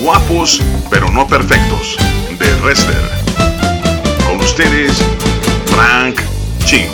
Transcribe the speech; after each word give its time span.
Guapos 0.00 0.62
pero 0.90 1.10
no 1.10 1.26
perfectos 1.26 1.96
de 2.38 2.54
Wrestler. 2.62 3.02
Con 4.24 4.38
ustedes, 4.38 4.92
Frank 5.66 6.20
Ching. 6.64 6.86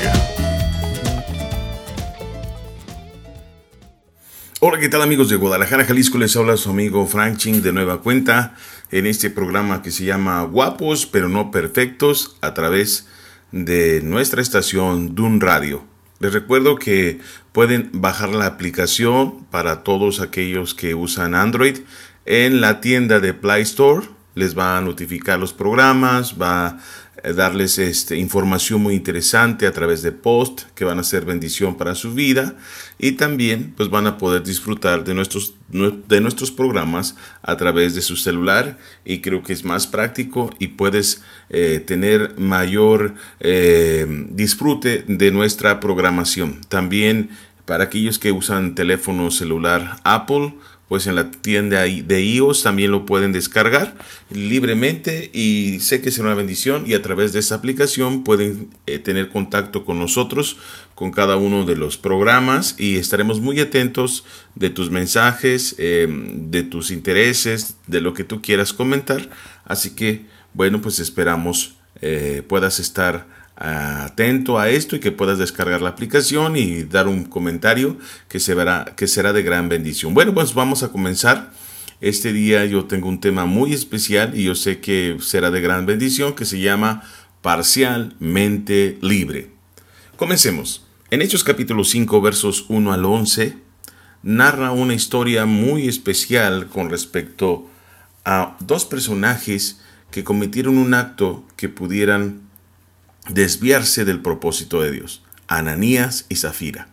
Hola, 4.61 4.79
¿qué 4.79 4.89
tal 4.89 5.03
amigos 5.03 5.29
de 5.29 5.37
Guadalajara, 5.37 5.85
Jalisco? 5.85 6.17
Les 6.17 6.35
habla 6.35 6.57
su 6.57 6.71
amigo 6.71 7.07
Frank 7.07 7.37
Ching 7.37 7.61
de 7.61 7.75
nueva 7.75 8.01
cuenta 8.01 8.55
en 8.91 9.07
este 9.07 9.29
programa 9.29 9.83
que 9.83 9.91
se 9.91 10.07
llama 10.07 10.43
Guapos 10.45 11.05
pero 11.05 11.29
no 11.29 11.51
perfectos 11.51 12.39
a 12.41 12.55
través 12.55 13.07
de 13.53 14.01
nuestra 14.03 14.41
estación 14.41 15.15
Dun 15.15 15.43
Radio. 15.43 15.94
Les 16.21 16.33
recuerdo 16.33 16.77
que 16.77 17.21
pueden 17.53 17.91
bajar 17.93 18.31
la 18.31 18.47
aplicación 18.47 19.45
para 19.51 19.83
todos 19.83 20.21
aquellos 20.21 20.75
que 20.75 20.95
usan 20.95 21.35
Android 21.35 21.79
en 22.25 22.61
la 22.61 22.81
tienda 22.81 23.21
de 23.21 23.35
Play 23.35 23.63
Store. 23.63 24.07
Les 24.35 24.57
va 24.59 24.77
a 24.77 24.81
notificar 24.81 25.39
los 25.39 25.53
programas, 25.53 26.41
va 26.41 26.67
a 26.67 26.79
darles 27.33 27.79
este, 27.79 28.17
información 28.17 28.83
muy 28.83 28.95
interesante 28.95 29.67
a 29.67 29.73
través 29.73 30.03
de 30.03 30.13
post 30.13 30.63
que 30.75 30.85
van 30.85 30.99
a 30.99 31.05
ser 31.05 31.25
bendición 31.25 31.77
para 31.77 31.95
su 31.95 32.13
vida 32.13 32.57
y 32.99 33.13
también 33.13 33.73
pues 33.77 33.89
van 33.89 34.07
a 34.07 34.19
poder 34.19 34.43
disfrutar 34.43 35.05
de 35.05 35.15
nuestros, 35.15 35.55
de 35.69 36.21
nuestros 36.21 36.51
programas 36.51 37.17
a 37.43 37.57
través 37.57 37.95
de 37.95 38.03
su 38.03 38.17
celular 38.17 38.79
y 39.05 39.21
creo 39.21 39.43
que 39.43 39.53
es 39.53 39.65
más 39.65 39.87
práctico 39.87 40.51
y 40.59 40.69
puedes 40.69 41.23
eh, 41.51 41.83
tener 41.87 42.39
mayor 42.39 43.15
eh, 43.41 44.07
disfrute 44.31 45.05
de 45.09 45.31
nuestra 45.31 45.81
programación. 45.81 46.61
También 46.69 47.31
para 47.65 47.85
aquellos 47.85 48.19
que 48.19 48.33
usan 48.33 48.75
teléfono 48.75 49.31
celular 49.31 49.97
Apple, 50.05 50.55
pues 50.95 51.09
en 51.09 51.17
la 51.17 51.33
tienda 51.33 51.81
de 51.83 52.23
iOS 52.23 52.63
también 52.63 52.93
lo 52.93 53.05
pueden 53.05 53.33
descargar 53.33 53.97
libremente 54.31 55.29
y 55.35 55.81
sé 55.81 56.01
que 56.01 56.13
será 56.13 56.29
una 56.29 56.37
bendición 56.37 56.85
y 56.87 56.95
a 56.95 57.03
través 57.03 57.33
de 57.33 57.41
esa 57.41 57.57
aplicación 57.57 58.23
pueden 58.23 58.71
eh, 58.87 59.01
tener 59.01 59.29
contacto 59.29 59.85
con 59.85 59.99
nosotros 59.99 60.57
con 60.95 61.11
cada 61.11 61.37
uno 61.37 61.65
de 61.65 61.75
los 61.75 61.97
programas 61.97 62.77
y 62.79 62.95
estaremos 62.95 63.41
muy 63.41 63.59
atentos 63.59 64.25
de 64.55 64.71
tus 64.71 64.93
mensajes, 64.93 65.75
em, 65.79 66.53
de 66.53 66.63
tus 66.63 66.93
intereses, 66.93 67.75
de 67.89 68.01
lo 68.01 68.15
que 68.15 68.23
tú 68.23 68.41
quieras 68.41 68.73
comentar. 68.73 69.29
Así 69.65 69.97
que 69.97 70.27
bueno, 70.53 70.81
pues 70.81 71.01
esperamos 71.01 71.75
eh, 72.03 72.45
puedas 72.47 72.79
estar 72.79 73.27
atento 73.57 74.59
a 74.59 74.69
esto 74.69 74.97
y 74.97 75.01
que 75.01 75.13
puedas 75.13 75.39
descargar 75.39 75.81
la 75.81 75.91
aplicación 75.91 76.57
y 76.57 76.83
dar 76.85 77.09
un 77.09 77.25
comentario 77.25 77.99
que, 78.29 78.39
que 78.97 79.07
será 79.07 79.33
de 79.33 79.43
gran 79.43 79.69
bendición. 79.69 80.15
Bueno, 80.15 80.35
pues 80.35 80.55
vamos 80.55 80.83
a 80.83 80.89
comenzar. 80.89 81.53
Este 82.01 82.33
día 82.33 82.65
yo 82.65 82.85
tengo 82.85 83.09
un 83.09 83.21
tema 83.21 83.47
muy 83.47 83.73
especial 83.73 84.39
y 84.39 84.45
yo 84.45 84.55
sé 84.55 84.81
que 84.81 85.17
será 85.21 85.51
de 85.51 85.61
gran 85.61 85.87
bendición 85.87 86.35
que 86.35 86.45
se 86.45 86.61
llama 86.61 87.03
parcialmente 87.41 88.99
libre. 89.01 89.51
Comencemos. 90.17 90.87
En 91.11 91.23
Hechos 91.23 91.45
capítulo 91.45 91.85
5 91.85 92.21
versos 92.21 92.67
1 92.69 92.93
al 92.93 93.05
11 93.05 93.57
narra 94.23 94.73
una 94.73 94.95
historia 94.95 95.45
muy 95.45 95.87
especial 95.87 96.69
con 96.69 96.91
respecto 96.91 97.69
a 98.25 98.57
dos 98.61 98.87
personajes 98.87 99.81
que 100.11 100.25
cometieron 100.25 100.79
un 100.79 100.95
acto 100.95 101.45
que 101.57 101.69
pudieran 101.69 102.44
desviarse 103.29 104.05
del 104.05 104.21
propósito 104.21 104.83
de 104.83 104.93
Dios. 104.93 105.23
Ananías 105.47 106.27
y 106.29 106.37
Zafira. 106.37 106.89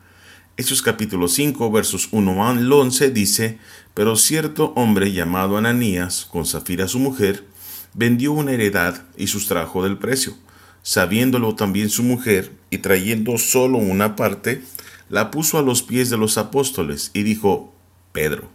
Hechos 0.58 0.82
capítulo 0.82 1.28
5 1.28 1.72
versos 1.72 2.10
1 2.12 2.48
al 2.48 2.72
11 2.72 3.10
dice, 3.12 3.58
pero 3.94 4.16
cierto 4.16 4.74
hombre 4.76 5.12
llamado 5.12 5.58
Ananías, 5.58 6.28
con 6.30 6.46
Zafira 6.46 6.88
su 6.88 7.00
mujer, 7.00 7.46
vendió 7.94 8.32
una 8.32 8.52
heredad 8.54 9.04
y 9.18 9.28
sustrajo 9.28 9.84
del 9.84 9.98
precio. 9.98 10.36
Sabiéndolo 10.84 11.56
también 11.56 11.90
su 11.90 12.04
mujer, 12.04 12.52
y 12.70 12.80
trayendo 12.80 13.38
solo 13.38 13.78
una 13.78 14.16
parte, 14.16 14.64
la 15.10 15.30
puso 15.30 15.60
a 15.60 15.62
los 15.62 15.84
pies 15.84 16.10
de 16.10 16.18
los 16.18 16.38
apóstoles 16.38 17.12
y 17.14 17.24
dijo, 17.24 17.74
Pedro, 18.14 18.50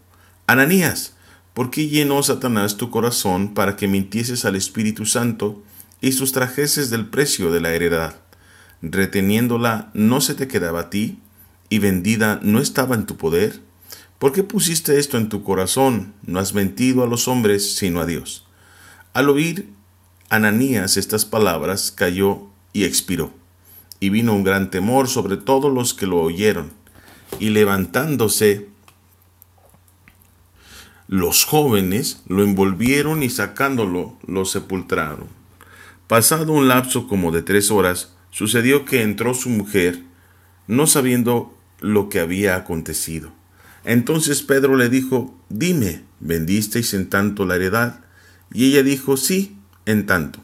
Ananías, 0.46 1.14
¿por 1.54 1.70
qué 1.70 1.88
llenó 1.88 2.22
Satanás 2.22 2.76
tu 2.76 2.90
corazón 2.90 3.54
para 3.54 3.76
que 3.76 3.88
mintieses 3.88 4.44
al 4.44 4.56
Espíritu 4.56 5.04
Santo 5.04 5.62
y 6.00 6.12
sustrajeses 6.12 6.90
del 6.90 7.06
precio 7.06 7.50
de 7.50 7.60
la 7.60 7.72
heredad. 7.72 8.16
Reteniéndola 8.82 9.90
no 9.94 10.20
se 10.20 10.34
te 10.34 10.48
quedaba 10.48 10.80
a 10.80 10.90
ti, 10.90 11.20
y 11.68 11.78
vendida 11.78 12.38
no 12.42 12.60
estaba 12.60 12.94
en 12.94 13.06
tu 13.06 13.16
poder. 13.16 13.60
¿Por 14.18 14.32
qué 14.32 14.42
pusiste 14.42 14.98
esto 14.98 15.18
en 15.18 15.28
tu 15.28 15.42
corazón? 15.42 16.14
No 16.24 16.38
has 16.38 16.54
mentido 16.54 17.02
a 17.02 17.06
los 17.06 17.28
hombres, 17.28 17.76
sino 17.76 18.00
a 18.00 18.06
Dios. 18.06 18.46
Al 19.12 19.28
oír 19.28 19.70
Ananías 20.28 20.96
estas 20.96 21.24
palabras, 21.24 21.92
cayó 21.92 22.48
y 22.72 22.84
expiró. 22.84 23.32
Y 24.00 24.10
vino 24.10 24.34
un 24.34 24.44
gran 24.44 24.70
temor 24.70 25.08
sobre 25.08 25.36
todos 25.36 25.72
los 25.72 25.94
que 25.94 26.06
lo 26.06 26.20
oyeron. 26.20 26.72
Y 27.38 27.50
levantándose, 27.50 28.68
los 31.08 31.44
jóvenes 31.44 32.22
lo 32.26 32.42
envolvieron 32.42 33.22
y 33.22 33.30
sacándolo, 33.30 34.18
lo 34.26 34.44
sepultaron. 34.44 35.28
Pasado 36.08 36.52
un 36.52 36.68
lapso 36.68 37.08
como 37.08 37.32
de 37.32 37.42
tres 37.42 37.70
horas, 37.70 38.14
sucedió 38.30 38.84
que 38.84 39.02
entró 39.02 39.34
su 39.34 39.48
mujer, 39.48 40.02
no 40.66 40.86
sabiendo 40.86 41.56
lo 41.80 42.08
que 42.08 42.20
había 42.20 42.56
acontecido. 42.56 43.32
Entonces 43.84 44.42
Pedro 44.42 44.76
le 44.76 44.88
dijo, 44.88 45.36
Dime, 45.48 46.04
¿vendisteis 46.20 46.94
en 46.94 47.08
tanto 47.08 47.44
la 47.44 47.56
heredad? 47.56 48.00
Y 48.52 48.66
ella 48.66 48.82
dijo, 48.82 49.16
Sí, 49.16 49.56
en 49.84 50.06
tanto. 50.06 50.40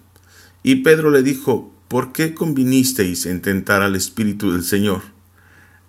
Y 0.63 0.77
Pedro 0.77 1.11
le 1.11 1.23
dijo, 1.23 1.75
¿por 1.89 2.13
qué 2.13 2.35
convinisteis 2.35 3.27
en 3.27 3.43
tentar 3.43 3.83
al 3.83 3.97
Espíritu 3.97 4.53
del 4.53 4.63
Señor? 4.63 5.03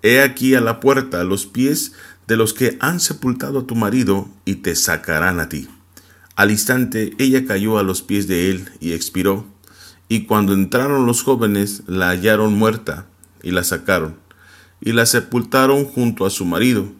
He 0.02 0.20
aquí 0.20 0.56
a 0.56 0.62
la 0.62 0.80
puerta 0.80 1.22
a 1.22 1.24
los 1.24 1.46
pies 1.46 1.94
de 2.28 2.36
los 2.36 2.54
que 2.54 2.78
han 2.82 3.00
sepultado 3.00 3.60
a 3.60 3.68
tu 3.68 3.76
marido 3.76 4.28
y 4.46 4.56
te 4.56 4.76
sacarán 4.76 5.40
a 5.40 5.48
ti. 5.48 5.70
Al 6.36 6.52
instante 6.52 7.14
ella 7.20 7.46
cayó 7.46 7.78
a 7.78 7.84
los 7.84 8.02
pies 8.02 8.28
de 8.28 8.50
él 8.50 8.70
y 8.80 8.94
expiró. 8.94 9.53
Y 10.08 10.26
cuando 10.26 10.54
entraron 10.54 11.06
los 11.06 11.24
jóvenes, 11.24 11.84
la 11.88 12.10
hallaron 12.10 12.54
muerta, 12.54 13.08
y 13.42 13.52
la 13.52 13.64
sacaron, 13.64 14.18
y 14.82 14.92
la 14.94 15.06
sepultaron 15.06 15.86
junto 15.86 16.26
a 16.26 16.30
su 16.30 16.46
marido. 16.46 16.92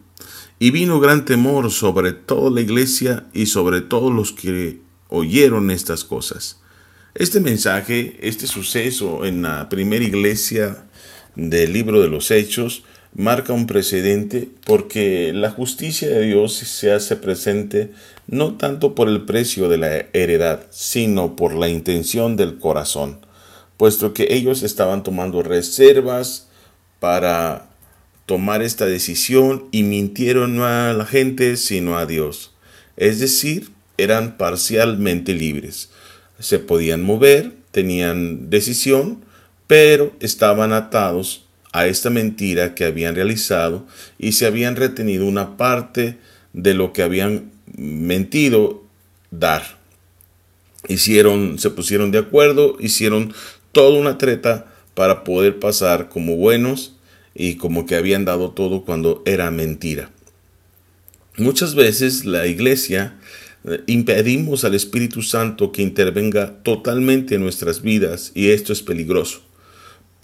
Y 0.58 0.70
vino 0.70 1.00
gran 1.00 1.24
temor 1.24 1.70
sobre 1.70 2.12
toda 2.12 2.50
la 2.50 2.60
iglesia 2.60 3.26
y 3.32 3.46
sobre 3.46 3.80
todos 3.80 4.12
los 4.12 4.32
que 4.32 4.80
oyeron 5.08 5.70
estas 5.70 6.04
cosas. 6.04 6.60
Este 7.14 7.40
mensaje, 7.40 8.18
este 8.22 8.46
suceso 8.46 9.24
en 9.24 9.42
la 9.42 9.68
primera 9.68 10.04
iglesia 10.04 10.86
del 11.36 11.72
libro 11.72 12.00
de 12.00 12.08
los 12.08 12.30
Hechos, 12.30 12.84
marca 13.14 13.52
un 13.52 13.66
precedente 13.66 14.48
porque 14.66 15.32
la 15.32 15.50
justicia 15.50 16.08
de 16.08 16.22
Dios 16.22 16.54
se 16.54 16.92
hace 16.92 17.16
presente 17.16 17.90
no 18.26 18.54
tanto 18.54 18.94
por 18.94 19.08
el 19.08 19.24
precio 19.24 19.68
de 19.68 19.78
la 19.78 20.06
heredad, 20.12 20.66
sino 20.70 21.36
por 21.36 21.54
la 21.54 21.68
intención 21.68 22.36
del 22.36 22.58
corazón, 22.58 23.24
puesto 23.76 24.12
que 24.14 24.34
ellos 24.34 24.62
estaban 24.62 25.02
tomando 25.02 25.42
reservas 25.42 26.48
para 26.98 27.68
tomar 28.26 28.62
esta 28.62 28.86
decisión 28.86 29.66
y 29.70 29.82
mintieron 29.82 30.56
no 30.56 30.66
a 30.66 30.92
la 30.92 31.06
gente, 31.06 31.56
sino 31.56 31.98
a 31.98 32.06
Dios. 32.06 32.52
Es 32.96 33.20
decir, 33.20 33.70
eran 33.98 34.36
parcialmente 34.38 35.34
libres. 35.34 35.90
Se 36.38 36.58
podían 36.58 37.02
mover, 37.02 37.52
tenían 37.70 38.50
decisión, 38.50 39.24
pero 39.66 40.12
estaban 40.20 40.72
atados 40.72 41.43
a 41.74 41.88
esta 41.88 42.08
mentira 42.08 42.76
que 42.76 42.84
habían 42.84 43.16
realizado 43.16 43.84
y 44.16 44.32
se 44.32 44.46
habían 44.46 44.76
retenido 44.76 45.26
una 45.26 45.56
parte 45.56 46.18
de 46.52 46.72
lo 46.72 46.92
que 46.92 47.02
habían 47.02 47.50
mentido 47.76 48.84
dar. 49.32 49.80
Hicieron, 50.86 51.58
se 51.58 51.70
pusieron 51.70 52.12
de 52.12 52.18
acuerdo, 52.18 52.76
hicieron 52.78 53.34
toda 53.72 53.98
una 53.98 54.18
treta 54.18 54.72
para 54.94 55.24
poder 55.24 55.58
pasar 55.58 56.08
como 56.08 56.36
buenos 56.36 56.94
y 57.34 57.56
como 57.56 57.86
que 57.86 57.96
habían 57.96 58.24
dado 58.24 58.52
todo 58.52 58.84
cuando 58.84 59.24
era 59.26 59.50
mentira. 59.50 60.10
Muchas 61.38 61.74
veces 61.74 62.24
la 62.24 62.46
iglesia 62.46 63.18
eh, 63.64 63.82
impedimos 63.88 64.62
al 64.62 64.76
Espíritu 64.76 65.22
Santo 65.22 65.72
que 65.72 65.82
intervenga 65.82 66.62
totalmente 66.62 67.34
en 67.34 67.40
nuestras 67.40 67.82
vidas 67.82 68.30
y 68.36 68.50
esto 68.50 68.72
es 68.72 68.80
peligroso 68.80 69.42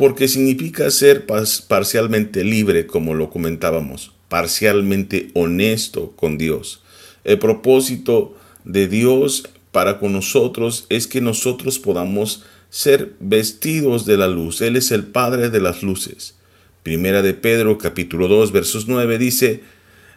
porque 0.01 0.29
significa 0.29 0.91
ser 0.91 1.27
parcialmente 1.69 2.43
libre, 2.43 2.87
como 2.87 3.13
lo 3.13 3.29
comentábamos, 3.29 4.15
parcialmente 4.31 5.31
honesto 5.35 6.13
con 6.17 6.39
Dios. 6.39 6.83
El 7.23 7.39
propósito 7.39 8.35
de 8.65 8.89
Dios 8.89 9.47
para 9.73 9.99
con 9.99 10.15
nosotros 10.15 10.87
es 10.89 11.07
que 11.07 11.21
nosotros 11.21 11.79
podamos 11.79 12.45
ser 12.71 13.13
vestidos 13.21 14.07
de 14.07 14.17
la 14.17 14.29
luz. 14.29 14.63
Él 14.63 14.77
es 14.77 14.91
el 14.91 15.05
Padre 15.05 15.51
de 15.51 15.61
las 15.61 15.83
luces. 15.83 16.35
Primera 16.83 17.21
de 17.21 17.35
Pedro 17.35 17.77
capítulo 17.77 18.27
2 18.27 18.53
versos 18.53 18.89
9 18.89 19.19
dice, 19.19 19.61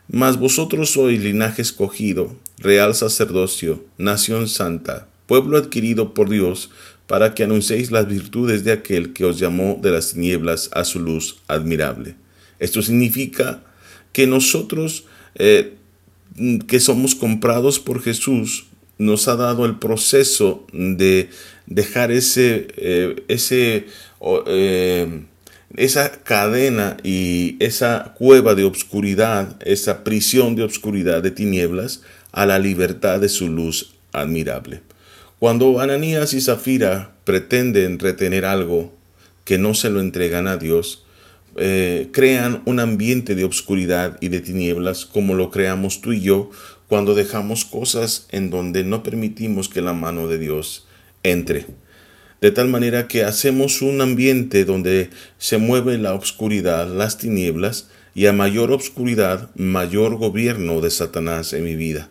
Mas 0.07 0.39
vosotros 0.39 0.91
sois 0.91 1.21
linaje 1.21 1.61
escogido, 1.61 2.37
real 2.57 2.95
sacerdocio, 2.95 3.83
nación 3.97 4.47
santa, 4.47 5.09
pueblo 5.25 5.57
adquirido 5.57 6.13
por 6.13 6.29
Dios, 6.29 6.69
para 7.07 7.33
que 7.33 7.43
anunciéis 7.43 7.91
las 7.91 8.07
virtudes 8.07 8.63
de 8.63 8.71
aquel 8.71 9.13
que 9.13 9.25
os 9.25 9.39
llamó 9.39 9.79
de 9.81 9.91
las 9.91 10.13
tinieblas 10.13 10.69
a 10.73 10.83
su 10.83 10.99
luz 10.99 11.37
admirable. 11.47 12.15
Esto 12.59 12.81
significa 12.81 13.61
que 14.13 14.27
nosotros, 14.27 15.05
eh, 15.35 15.73
que 16.67 16.79
somos 16.79 17.15
comprados 17.15 17.79
por 17.79 18.01
Jesús, 18.01 18.67
nos 18.97 19.27
ha 19.27 19.35
dado 19.35 19.65
el 19.65 19.79
proceso 19.79 20.65
de 20.71 21.29
dejar 21.65 22.11
ese, 22.11 22.67
eh, 22.77 23.15
eh, 24.47 25.23
esa 25.75 26.11
cadena 26.23 26.97
y 27.03 27.57
esa 27.59 28.13
cueva 28.17 28.55
de 28.55 28.63
obscuridad, 28.63 29.57
esa 29.65 30.03
prisión 30.03 30.55
de 30.55 30.63
obscuridad, 30.63 31.21
de 31.21 31.31
tinieblas, 31.31 32.01
a 32.31 32.45
la 32.45 32.59
libertad 32.59 33.19
de 33.19 33.29
su 33.29 33.49
luz 33.49 33.93
admirable. 34.11 34.81
Cuando 35.43 35.81
Ananías 35.81 36.33
y 36.33 36.39
Zafira 36.39 37.17
pretenden 37.25 37.99
retener 37.99 38.45
algo 38.45 38.93
que 39.43 39.57
no 39.57 39.73
se 39.73 39.89
lo 39.89 39.99
entregan 39.99 40.47
a 40.47 40.55
Dios, 40.55 41.03
eh, 41.57 42.07
crean 42.13 42.61
un 42.65 42.79
ambiente 42.79 43.35
de 43.35 43.43
obscuridad 43.43 44.17
y 44.21 44.29
de 44.29 44.39
tinieblas 44.39 45.05
como 45.05 45.33
lo 45.33 45.51
creamos 45.51 45.99
tú 45.99 46.13
y 46.13 46.21
yo 46.21 46.49
cuando 46.87 47.13
dejamos 47.13 47.65
cosas 47.65 48.25
en 48.31 48.51
donde 48.51 48.85
no 48.85 49.03
permitimos 49.03 49.67
que 49.67 49.81
la 49.81 49.91
mano 49.91 50.29
de 50.29 50.37
Dios 50.37 50.87
entre 51.23 51.65
de 52.39 52.51
tal 52.51 52.69
manera 52.69 53.09
que 53.09 53.25
hacemos 53.25 53.81
un 53.81 53.99
ambiente 53.99 54.63
donde 54.63 55.09
se 55.39 55.57
mueve 55.57 55.97
la 55.97 56.13
oscuridad, 56.13 56.87
las 56.87 57.17
tinieblas, 57.17 57.89
y 58.15 58.27
a 58.27 58.31
mayor 58.31 58.71
obscuridad, 58.71 59.49
mayor 59.55 60.15
gobierno 60.15 60.79
de 60.79 60.89
Satanás 60.89 61.51
en 61.51 61.65
mi 61.65 61.75
vida. 61.75 62.09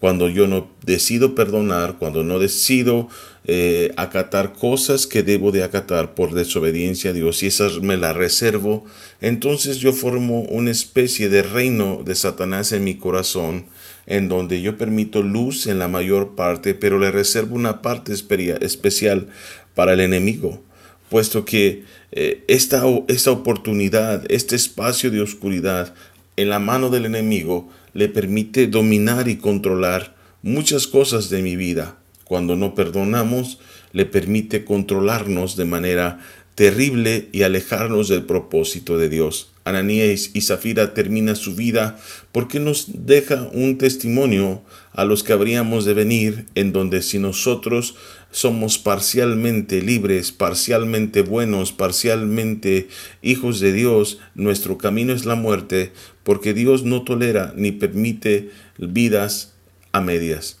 Cuando 0.00 0.28
yo 0.28 0.46
no 0.46 0.70
decido 0.84 1.34
perdonar, 1.34 1.96
cuando 1.98 2.22
no 2.22 2.38
decido 2.38 3.08
eh, 3.44 3.92
acatar 3.96 4.52
cosas 4.52 5.06
que 5.08 5.24
debo 5.24 5.50
de 5.50 5.64
acatar 5.64 6.14
por 6.14 6.34
desobediencia 6.34 7.10
a 7.10 7.14
Dios 7.14 7.42
y 7.42 7.46
esas 7.46 7.80
me 7.80 7.96
las 7.96 8.14
reservo, 8.14 8.84
entonces 9.20 9.78
yo 9.78 9.92
formo 9.92 10.42
una 10.42 10.70
especie 10.70 11.28
de 11.28 11.42
reino 11.42 12.02
de 12.04 12.14
Satanás 12.14 12.70
en 12.72 12.84
mi 12.84 12.94
corazón, 12.94 13.66
en 14.06 14.28
donde 14.28 14.62
yo 14.62 14.78
permito 14.78 15.22
luz 15.22 15.66
en 15.66 15.78
la 15.78 15.88
mayor 15.88 16.36
parte, 16.36 16.74
pero 16.74 16.98
le 16.98 17.10
reservo 17.10 17.56
una 17.56 17.82
parte 17.82 18.12
especial 18.12 19.28
para 19.74 19.94
el 19.94 20.00
enemigo, 20.00 20.62
puesto 21.08 21.44
que 21.44 21.84
eh, 22.12 22.44
esta, 22.48 22.84
esta 23.08 23.30
oportunidad, 23.32 24.30
este 24.30 24.56
espacio 24.56 25.10
de 25.10 25.22
oscuridad 25.22 25.94
en 26.36 26.50
la 26.50 26.58
mano 26.58 26.88
del 26.88 27.06
enemigo 27.06 27.68
le 27.98 28.08
permite 28.08 28.68
dominar 28.68 29.26
y 29.26 29.38
controlar 29.38 30.14
muchas 30.40 30.86
cosas 30.86 31.30
de 31.30 31.42
mi 31.42 31.56
vida. 31.56 31.98
Cuando 32.22 32.54
no 32.54 32.76
perdonamos, 32.76 33.58
le 33.90 34.06
permite 34.06 34.64
controlarnos 34.64 35.56
de 35.56 35.64
manera 35.64 36.20
terrible 36.54 37.28
y 37.32 37.42
alejarnos 37.42 38.08
del 38.08 38.22
propósito 38.22 38.98
de 38.98 39.08
Dios. 39.08 39.50
Ananías 39.64 40.30
y 40.32 40.42
Zafira 40.42 40.94
termina 40.94 41.34
su 41.34 41.56
vida 41.56 41.98
porque 42.30 42.60
nos 42.60 42.86
deja 43.04 43.48
un 43.52 43.78
testimonio 43.78 44.62
a 44.92 45.04
los 45.04 45.24
que 45.24 45.32
habríamos 45.32 45.84
de 45.84 45.94
venir 45.94 46.46
en 46.54 46.72
donde 46.72 47.02
si 47.02 47.18
nosotros 47.18 47.96
somos 48.30 48.78
parcialmente 48.78 49.82
libres, 49.82 50.32
parcialmente 50.32 51.22
buenos, 51.22 51.72
parcialmente 51.72 52.88
hijos 53.22 53.60
de 53.60 53.72
Dios, 53.72 54.18
nuestro 54.34 54.78
camino 54.78 55.12
es 55.12 55.24
la 55.24 55.34
muerte, 55.34 55.92
porque 56.28 56.52
Dios 56.52 56.84
no 56.84 57.04
tolera 57.04 57.54
ni 57.56 57.72
permite 57.72 58.50
vidas 58.76 59.54
a 59.92 60.02
medias 60.02 60.60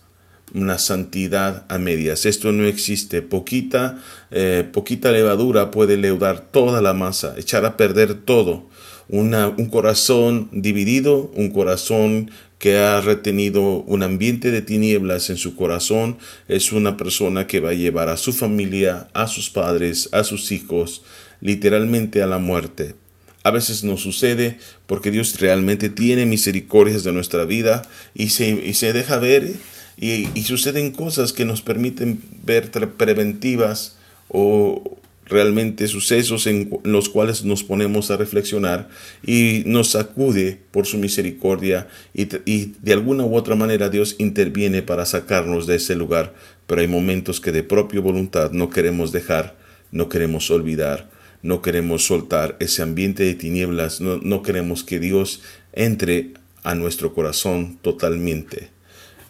una 0.54 0.78
santidad 0.78 1.66
a 1.68 1.76
medias. 1.76 2.24
Esto 2.24 2.52
no 2.52 2.64
existe. 2.64 3.20
Poquita, 3.20 4.02
eh, 4.30 4.66
poquita 4.72 5.12
levadura 5.12 5.70
puede 5.70 5.98
leudar 5.98 6.40
toda 6.40 6.80
la 6.80 6.94
masa, 6.94 7.34
echar 7.36 7.66
a 7.66 7.76
perder 7.76 8.14
todo. 8.14 8.64
Un 9.10 9.68
corazón 9.70 10.48
dividido, 10.52 11.30
un 11.34 11.50
corazón 11.50 12.30
que 12.58 12.78
ha 12.78 13.02
retenido 13.02 13.82
un 13.82 14.02
ambiente 14.02 14.50
de 14.50 14.62
tinieblas 14.62 15.28
en 15.28 15.36
su 15.36 15.54
corazón 15.54 16.16
es 16.48 16.72
una 16.72 16.96
persona 16.96 17.46
que 17.46 17.60
va 17.60 17.72
a 17.72 17.74
llevar 17.74 18.08
a 18.08 18.16
su 18.16 18.32
familia, 18.32 19.08
a 19.12 19.26
sus 19.26 19.50
padres, 19.50 20.08
a 20.12 20.24
sus 20.24 20.50
hijos, 20.50 21.02
literalmente 21.42 22.22
a 22.22 22.26
la 22.26 22.38
muerte. 22.38 22.94
A 23.42 23.50
veces 23.50 23.84
nos 23.84 24.02
sucede 24.02 24.58
porque 24.86 25.10
Dios 25.10 25.40
realmente 25.40 25.88
tiene 25.88 26.26
misericordias 26.26 27.04
de 27.04 27.12
nuestra 27.12 27.44
vida 27.44 27.82
y 28.14 28.30
se, 28.30 28.74
se 28.74 28.92
deja 28.92 29.18
ver 29.18 29.52
y, 29.96 30.28
y, 30.34 30.42
suceden 30.44 30.92
cosas 30.92 31.32
que 31.32 31.44
nos 31.44 31.62
permiten 31.62 32.20
ver 32.44 32.70
preventivas 32.70 33.96
o, 34.28 34.98
realmente 35.28 35.86
sucesos 35.88 36.46
en 36.46 36.70
los 36.84 37.08
cuales 37.08 37.44
nos 37.44 37.62
ponemos 37.62 38.10
a 38.10 38.16
reflexionar 38.16 38.88
y 39.24 39.62
nos 39.66 39.90
sacude 39.90 40.58
por 40.70 40.86
su 40.86 40.98
misericordia 40.98 41.88
y, 42.14 42.24
de 42.24 42.92
alguna 42.92 43.24
u 43.24 43.36
otra 43.36 43.54
manera 43.54 43.90
Dios 43.90 44.16
interviene 44.18 44.82
para 44.82 45.04
sacarnos 45.04 45.66
de 45.66 45.76
ese 45.76 45.94
lugar, 45.94 46.34
pero 46.66 46.80
hay 46.80 46.88
momentos 46.88 47.40
que 47.40 47.52
de 47.52 47.62
propia 47.62 48.00
voluntad 48.00 48.52
no 48.52 48.70
queremos 48.70 49.12
dejar, 49.12 49.56
no 49.92 50.08
queremos 50.08 50.50
olvidar, 50.50 51.10
no 51.42 51.62
queremos 51.62 52.06
soltar 52.06 52.56
ese 52.60 52.82
ambiente 52.82 53.22
de 53.24 53.34
tinieblas, 53.34 54.00
no, 54.00 54.18
no 54.18 54.42
queremos 54.42 54.84
que 54.84 54.98
Dios 54.98 55.42
entre 55.72 56.34
a 56.62 56.74
nuestro 56.74 57.14
corazón 57.14 57.78
totalmente. 57.82 58.70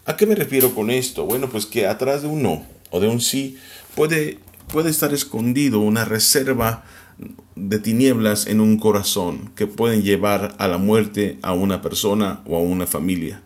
¿A 0.05 0.17
qué 0.17 0.25
me 0.25 0.35
refiero 0.35 0.73
con 0.73 0.89
esto? 0.89 1.25
Bueno, 1.25 1.49
pues 1.49 1.65
que 1.65 1.85
atrás 1.85 2.21
de 2.23 2.27
un 2.27 2.41
no 2.41 2.65
o 2.89 2.99
de 2.99 3.07
un 3.07 3.21
sí 3.21 3.57
puede 3.95 4.39
puede 4.71 4.89
estar 4.89 5.13
escondido 5.13 5.79
una 5.79 6.05
reserva 6.05 6.85
de 7.55 7.79
tinieblas 7.79 8.47
en 8.47 8.61
un 8.61 8.77
corazón 8.77 9.51
que 9.55 9.67
pueden 9.67 10.03
llevar 10.03 10.55
a 10.57 10.67
la 10.67 10.77
muerte 10.77 11.37
a 11.41 11.53
una 11.53 11.81
persona 11.81 12.41
o 12.45 12.55
a 12.55 12.61
una 12.61 12.87
familia. 12.87 13.41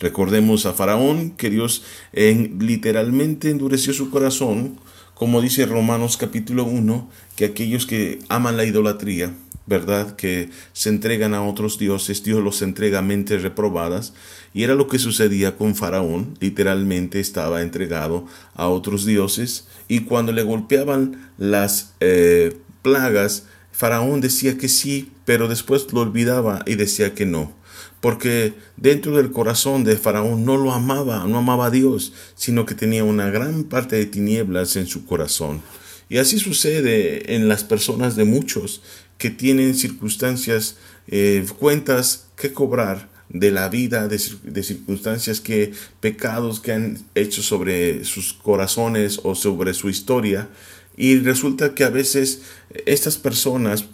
Recordemos 0.00 0.64
a 0.64 0.72
Faraón 0.72 1.32
que 1.32 1.50
Dios 1.50 1.82
en, 2.12 2.58
literalmente 2.60 3.50
endureció 3.50 3.92
su 3.92 4.10
corazón, 4.10 4.78
como 5.18 5.40
dice 5.42 5.66
Romanos 5.66 6.16
capítulo 6.16 6.64
1, 6.64 7.10
que 7.34 7.46
aquellos 7.46 7.86
que 7.86 8.20
aman 8.28 8.56
la 8.56 8.64
idolatría, 8.64 9.34
¿verdad? 9.66 10.14
Que 10.14 10.50
se 10.72 10.90
entregan 10.90 11.34
a 11.34 11.42
otros 11.42 11.76
dioses, 11.76 12.22
Dios 12.22 12.40
los 12.42 12.62
entrega 12.62 13.00
a 13.00 13.02
mentes 13.02 13.42
reprobadas. 13.42 14.14
Y 14.54 14.62
era 14.62 14.76
lo 14.76 14.86
que 14.86 15.00
sucedía 15.00 15.56
con 15.56 15.74
Faraón, 15.74 16.36
literalmente 16.38 17.18
estaba 17.18 17.62
entregado 17.62 18.26
a 18.54 18.68
otros 18.68 19.04
dioses 19.04 19.66
y 19.88 20.00
cuando 20.00 20.30
le 20.30 20.44
golpeaban 20.44 21.30
las 21.36 21.94
eh, 21.98 22.56
plagas, 22.82 23.46
Faraón 23.72 24.20
decía 24.20 24.56
que 24.56 24.68
sí, 24.68 25.10
pero 25.24 25.48
después 25.48 25.92
lo 25.92 26.00
olvidaba 26.00 26.62
y 26.64 26.76
decía 26.76 27.14
que 27.14 27.26
no. 27.26 27.52
Porque 28.00 28.54
dentro 28.76 29.16
del 29.16 29.32
corazón 29.32 29.84
de 29.84 29.96
Faraón 29.96 30.44
no 30.44 30.56
lo 30.56 30.72
amaba, 30.72 31.24
no 31.26 31.38
amaba 31.38 31.66
a 31.66 31.70
Dios, 31.70 32.12
sino 32.36 32.64
que 32.64 32.74
tenía 32.74 33.04
una 33.04 33.30
gran 33.30 33.64
parte 33.64 33.96
de 33.96 34.06
tinieblas 34.06 34.76
en 34.76 34.86
su 34.86 35.04
corazón. 35.04 35.62
Y 36.08 36.18
así 36.18 36.38
sucede 36.38 37.34
en 37.34 37.48
las 37.48 37.64
personas 37.64 38.16
de 38.16 38.24
muchos 38.24 38.82
que 39.18 39.30
tienen 39.30 39.74
circunstancias, 39.74 40.76
eh, 41.08 41.44
cuentas 41.58 42.28
que 42.36 42.52
cobrar 42.52 43.08
de 43.28 43.50
la 43.50 43.68
vida, 43.68 44.08
de, 44.08 44.18
circunstancias 44.18 45.40
que, 45.40 45.72
pecados 46.00 46.60
que 46.60 46.72
han 46.72 47.04
hecho 47.14 47.42
sobre 47.42 48.04
sus 48.04 48.32
corazones 48.32 49.20
o 49.22 49.34
sobre 49.34 49.74
su 49.74 49.90
historia. 49.90 50.48
Y 50.96 51.18
resulta 51.18 51.74
que 51.74 51.84
a 51.84 51.90
veces 51.90 52.42
estas 52.86 53.18
personas, 53.18 53.84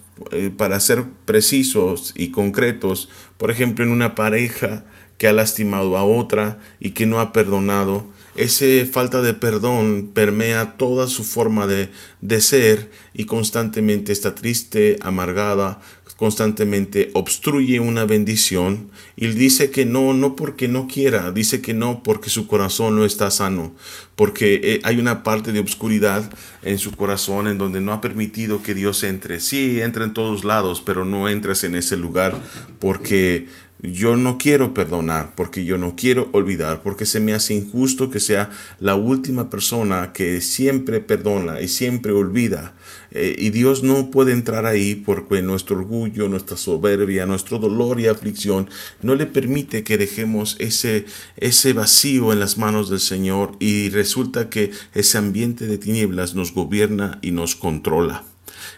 para 0.56 0.80
ser 0.80 1.04
precisos 1.24 2.12
y 2.16 2.30
concretos, 2.30 3.08
por 3.36 3.50
ejemplo 3.50 3.84
en 3.84 3.90
una 3.90 4.14
pareja 4.14 4.84
que 5.18 5.28
ha 5.28 5.32
lastimado 5.32 5.96
a 5.96 6.04
otra 6.04 6.58
y 6.80 6.90
que 6.90 7.06
no 7.06 7.20
ha 7.20 7.32
perdonado, 7.32 8.06
esa 8.36 8.64
falta 8.90 9.22
de 9.22 9.32
perdón 9.34 10.10
permea 10.12 10.76
toda 10.76 11.06
su 11.06 11.22
forma 11.22 11.66
de, 11.66 11.90
de 12.20 12.40
ser 12.40 12.90
y 13.12 13.26
constantemente 13.26 14.12
está 14.12 14.34
triste, 14.34 14.98
amargada, 15.02 15.80
constantemente 16.24 17.10
obstruye 17.12 17.80
una 17.80 18.06
bendición 18.06 18.88
y 19.14 19.26
dice 19.26 19.70
que 19.70 19.84
no, 19.84 20.14
no 20.14 20.36
porque 20.36 20.68
no 20.68 20.88
quiera, 20.88 21.32
dice 21.32 21.60
que 21.60 21.74
no 21.74 22.02
porque 22.02 22.30
su 22.30 22.46
corazón 22.46 22.96
no 22.96 23.04
está 23.04 23.30
sano, 23.30 23.74
porque 24.16 24.58
eh, 24.64 24.80
hay 24.84 24.98
una 24.98 25.22
parte 25.22 25.52
de 25.52 25.60
obscuridad 25.60 26.32
en 26.62 26.78
su 26.78 26.92
corazón 26.92 27.46
en 27.46 27.58
donde 27.58 27.82
no 27.82 27.92
ha 27.92 28.00
permitido 28.00 28.62
que 28.62 28.72
Dios 28.72 29.04
entre. 29.04 29.38
Sí, 29.38 29.82
entra 29.82 30.02
en 30.02 30.14
todos 30.14 30.44
lados, 30.44 30.80
pero 30.80 31.04
no 31.04 31.28
entras 31.28 31.62
en 31.62 31.74
ese 31.74 31.98
lugar 31.98 32.40
porque 32.78 33.46
yo 33.82 34.16
no 34.16 34.38
quiero 34.38 34.72
perdonar, 34.72 35.34
porque 35.34 35.66
yo 35.66 35.76
no 35.76 35.94
quiero 35.94 36.30
olvidar, 36.32 36.82
porque 36.82 37.04
se 37.04 37.20
me 37.20 37.34
hace 37.34 37.52
injusto 37.52 38.08
que 38.08 38.18
sea 38.18 38.48
la 38.80 38.94
última 38.94 39.50
persona 39.50 40.14
que 40.14 40.40
siempre 40.40 41.00
perdona 41.00 41.60
y 41.60 41.68
siempre 41.68 42.12
olvida. 42.12 42.72
Eh, 43.14 43.36
y 43.38 43.50
Dios 43.50 43.84
no 43.84 44.10
puede 44.10 44.32
entrar 44.32 44.66
ahí 44.66 44.96
porque 44.96 45.40
nuestro 45.40 45.76
orgullo, 45.76 46.28
nuestra 46.28 46.56
soberbia, 46.56 47.26
nuestro 47.26 47.58
dolor 47.58 48.00
y 48.00 48.08
aflicción 48.08 48.68
no 49.02 49.14
le 49.14 49.26
permite 49.26 49.84
que 49.84 49.96
dejemos 49.96 50.56
ese, 50.58 51.06
ese 51.36 51.72
vacío 51.72 52.32
en 52.32 52.40
las 52.40 52.58
manos 52.58 52.90
del 52.90 53.00
Señor 53.00 53.56
y 53.60 53.88
resulta 53.90 54.50
que 54.50 54.72
ese 54.94 55.16
ambiente 55.16 55.66
de 55.66 55.78
tinieblas 55.78 56.34
nos 56.34 56.52
gobierna 56.52 57.20
y 57.22 57.30
nos 57.30 57.54
controla. 57.54 58.24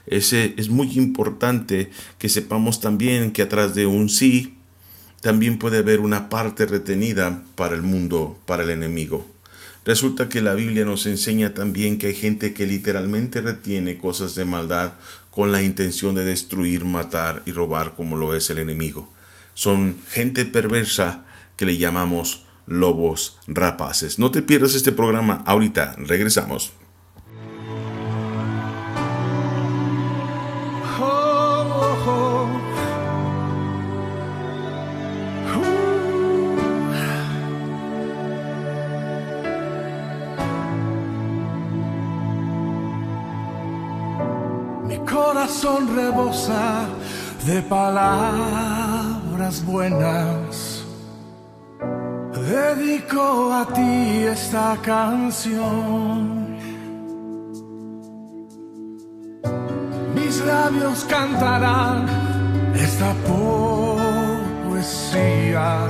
Ese, 0.07 0.55
es 0.59 0.69
muy 0.69 0.93
importante 0.99 1.91
que 2.19 2.29
sepamos 2.29 2.81
también 2.81 3.33
que 3.33 3.43
atrás 3.43 3.75
de 3.75 3.87
un 3.87 4.09
sí 4.09 4.55
también 5.23 5.59
puede 5.59 5.79
haber 5.79 6.01
una 6.01 6.29
parte 6.29 6.67
retenida 6.67 7.43
para 7.55 7.75
el 7.75 7.83
mundo, 7.83 8.39
para 8.47 8.63
el 8.63 8.71
enemigo. 8.71 9.27
Resulta 9.87 10.29
que 10.29 10.43
la 10.43 10.55
Biblia 10.55 10.85
nos 10.85 11.07
enseña 11.07 11.55
también 11.55 11.99
que 11.99 12.09
hay 12.09 12.15
gente 12.15 12.53
que 12.53 12.67
literalmente 12.67 13.41
retiene 13.41 13.99
cosas 13.99 14.35
de 14.35 14.45
maldad 14.45 14.95
con 15.31 15.53
la 15.53 15.63
intención 15.63 16.17
de 16.17 16.25
destruir, 16.25 16.85
matar 16.85 17.43
y 17.47 17.53
robar 17.53 17.95
como 17.95 18.17
lo 18.17 18.35
es 18.35 18.51
el 18.51 18.59
enemigo. 18.59 19.09
Son 19.55 19.97
gente 20.11 20.45
perversa 20.45 21.25
que 21.57 21.67
le 21.67 21.79
llamamos 21.79 22.47
lobos 22.67 23.39
rapaces. 23.47 24.19
No 24.19 24.33
te 24.33 24.43
pierdas 24.43 24.75
este 24.75 24.91
programa 24.91 25.45
ahorita, 25.47 25.95
regresamos. 25.99 26.73
Corazón 45.47 45.95
rebosa 45.95 46.89
de 47.47 47.63
palabras 47.63 49.65
buenas. 49.65 50.85
Dedico 52.35 53.53
a 53.53 53.65
ti 53.73 54.25
esta 54.25 54.77
canción. 54.83 56.57
Mis 60.17 60.45
labios 60.45 61.05
cantarán 61.05 62.09
esta 62.75 63.15
poesía 64.65 65.87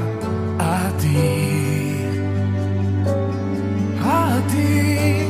a 0.59 0.91
ti. 1.01 2.05
A 4.05 4.39
ti. 4.51 5.26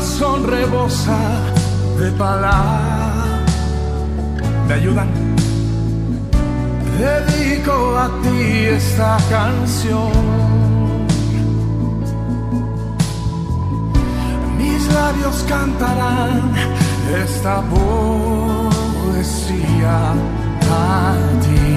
Corazón 0.00 0.40
rebosa 0.48 1.18
de 1.98 2.10
palabras. 2.12 3.52
¿Me 4.66 4.74
ayudan? 4.74 5.08
Dedico 6.98 7.98
a 7.98 8.08
ti 8.22 8.64
esta 8.78 9.18
canción. 9.28 10.12
Mis 14.56 14.90
labios 14.90 15.44
cantarán 15.46 16.50
esta 17.22 17.60
poesía 17.60 18.94
a 20.70 21.14
ti. 21.42 21.76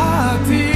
A 0.00 0.38
ti. 0.48 0.75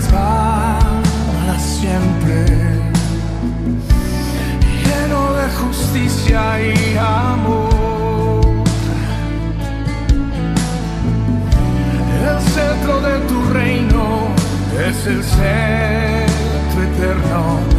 Para 0.00 1.58
siempre, 1.58 2.46
lleno 4.84 5.34
de 5.34 5.50
justicia 5.60 6.60
y 6.62 6.96
amor. 6.96 8.40
El 12.24 12.40
centro 12.40 13.00
de 13.02 13.18
tu 13.28 13.52
reino 13.52 14.28
es 14.88 15.06
el 15.06 15.22
centro 15.22 16.82
eterno 16.82 17.71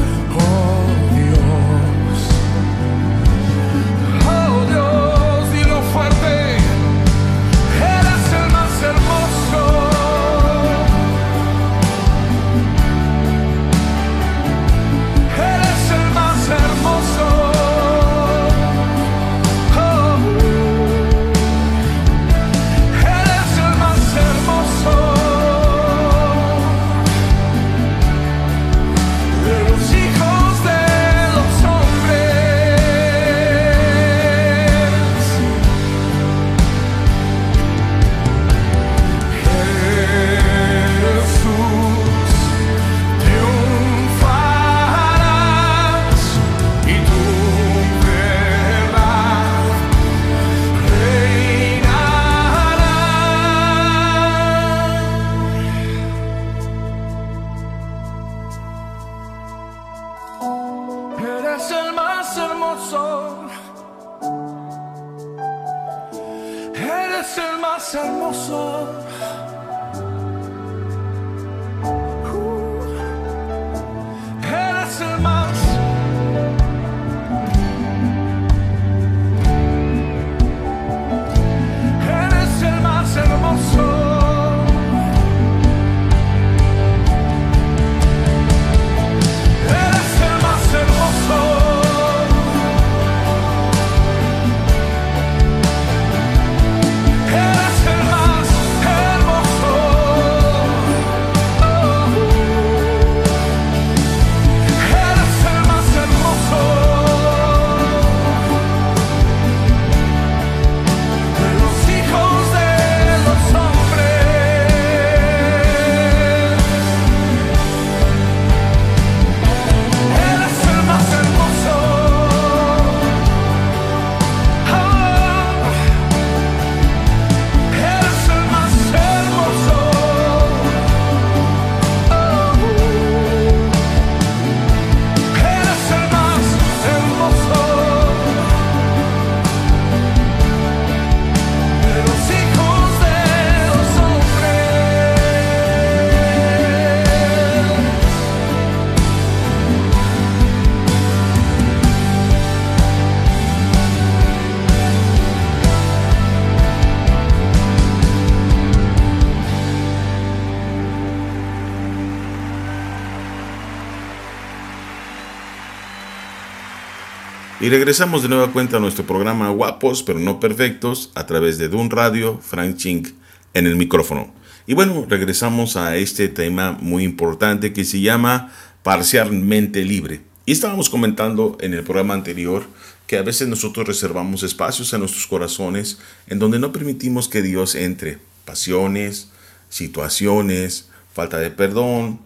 Y 167.59 167.69
regresamos 167.69 168.23
de 168.23 168.29
nueva 168.29 168.51
cuenta 168.51 168.77
a 168.77 168.79
nuestro 168.79 169.05
programa 169.05 169.49
Guapos 169.49 170.03
pero 170.03 170.19
no 170.19 170.39
perfectos 170.39 171.11
a 171.15 171.25
través 171.25 171.57
de 171.57 171.69
Dun 171.69 171.91
Radio, 171.91 172.39
Frank 172.41 172.77
Ching 172.77 173.13
en 173.53 173.67
el 173.67 173.75
micrófono. 173.75 174.33
Y 174.65 174.73
bueno, 174.73 175.05
regresamos 175.07 175.77
a 175.77 175.95
este 175.95 176.27
tema 176.27 176.77
muy 176.81 177.03
importante 177.03 177.71
que 177.71 177.85
se 177.85 178.01
llama 178.01 178.51
parcialmente 178.81 179.85
libre. 179.85 180.21
Y 180.45 180.51
estábamos 180.51 180.89
comentando 180.89 181.57
en 181.61 181.73
el 181.73 181.83
programa 181.83 182.15
anterior 182.15 182.65
que 183.07 183.17
a 183.17 183.21
veces 183.21 183.47
nosotros 183.47 183.87
reservamos 183.87 184.43
espacios 184.43 184.91
en 184.93 185.01
nuestros 185.01 185.27
corazones 185.27 185.99
en 186.27 186.39
donde 186.39 186.59
no 186.59 186.71
permitimos 186.71 187.29
que 187.29 187.41
Dios 187.41 187.75
entre. 187.75 188.17
Pasiones, 188.45 189.29
situaciones, 189.69 190.89
falta 191.13 191.37
de 191.37 191.49
perdón, 191.49 192.19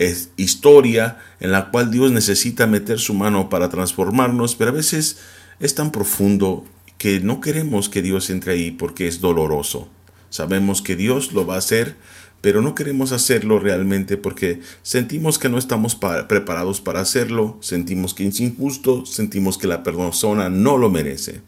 es 0.00 0.30
historia 0.38 1.18
en 1.40 1.52
la 1.52 1.70
cual 1.70 1.90
Dios 1.90 2.10
necesita 2.10 2.66
meter 2.66 2.98
su 2.98 3.12
mano 3.12 3.50
para 3.50 3.68
transformarnos, 3.68 4.56
pero 4.56 4.70
a 4.70 4.74
veces 4.74 5.18
es 5.60 5.74
tan 5.74 5.92
profundo 5.92 6.64
que 6.96 7.20
no 7.20 7.42
queremos 7.42 7.90
que 7.90 8.00
Dios 8.00 8.30
entre 8.30 8.54
ahí 8.54 8.70
porque 8.70 9.06
es 9.06 9.20
doloroso. 9.20 9.88
Sabemos 10.30 10.80
que 10.80 10.96
Dios 10.96 11.34
lo 11.34 11.46
va 11.46 11.56
a 11.56 11.58
hacer, 11.58 11.96
pero 12.40 12.62
no 12.62 12.74
queremos 12.74 13.12
hacerlo 13.12 13.58
realmente 13.58 14.16
porque 14.16 14.62
sentimos 14.82 15.38
que 15.38 15.50
no 15.50 15.58
estamos 15.58 15.98
preparados 16.28 16.80
para 16.80 17.00
hacerlo, 17.00 17.58
sentimos 17.60 18.14
que 18.14 18.26
es 18.26 18.40
injusto, 18.40 19.04
sentimos 19.04 19.58
que 19.58 19.66
la 19.66 19.82
persona 19.82 20.48
no 20.48 20.78
lo 20.78 20.88
merece. 20.88 21.42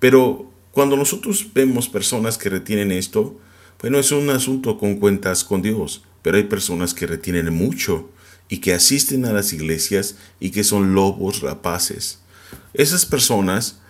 Pero 0.00 0.50
cuando 0.72 0.98
nosotros 0.98 1.46
vemos 1.54 1.88
personas 1.88 2.36
que 2.36 2.50
retienen 2.50 2.92
esto, 2.92 3.40
bueno, 3.80 3.98
es 3.98 4.12
un 4.12 4.28
asunto 4.28 4.76
con 4.76 4.96
cuentas 4.96 5.44
con 5.44 5.62
Dios. 5.62 6.02
Pero 6.22 6.36
hay 6.36 6.44
personas 6.44 6.94
que 6.94 7.06
retienen 7.06 7.52
mucho 7.52 8.10
y 8.48 8.58
que 8.58 8.74
asisten 8.74 9.24
a 9.24 9.32
las 9.32 9.52
iglesias 9.52 10.16
y 10.40 10.50
que 10.50 10.64
son 10.64 10.94
lobos 10.94 11.40
rapaces. 11.40 12.18
Esas 12.74 13.06
personas 13.06 13.80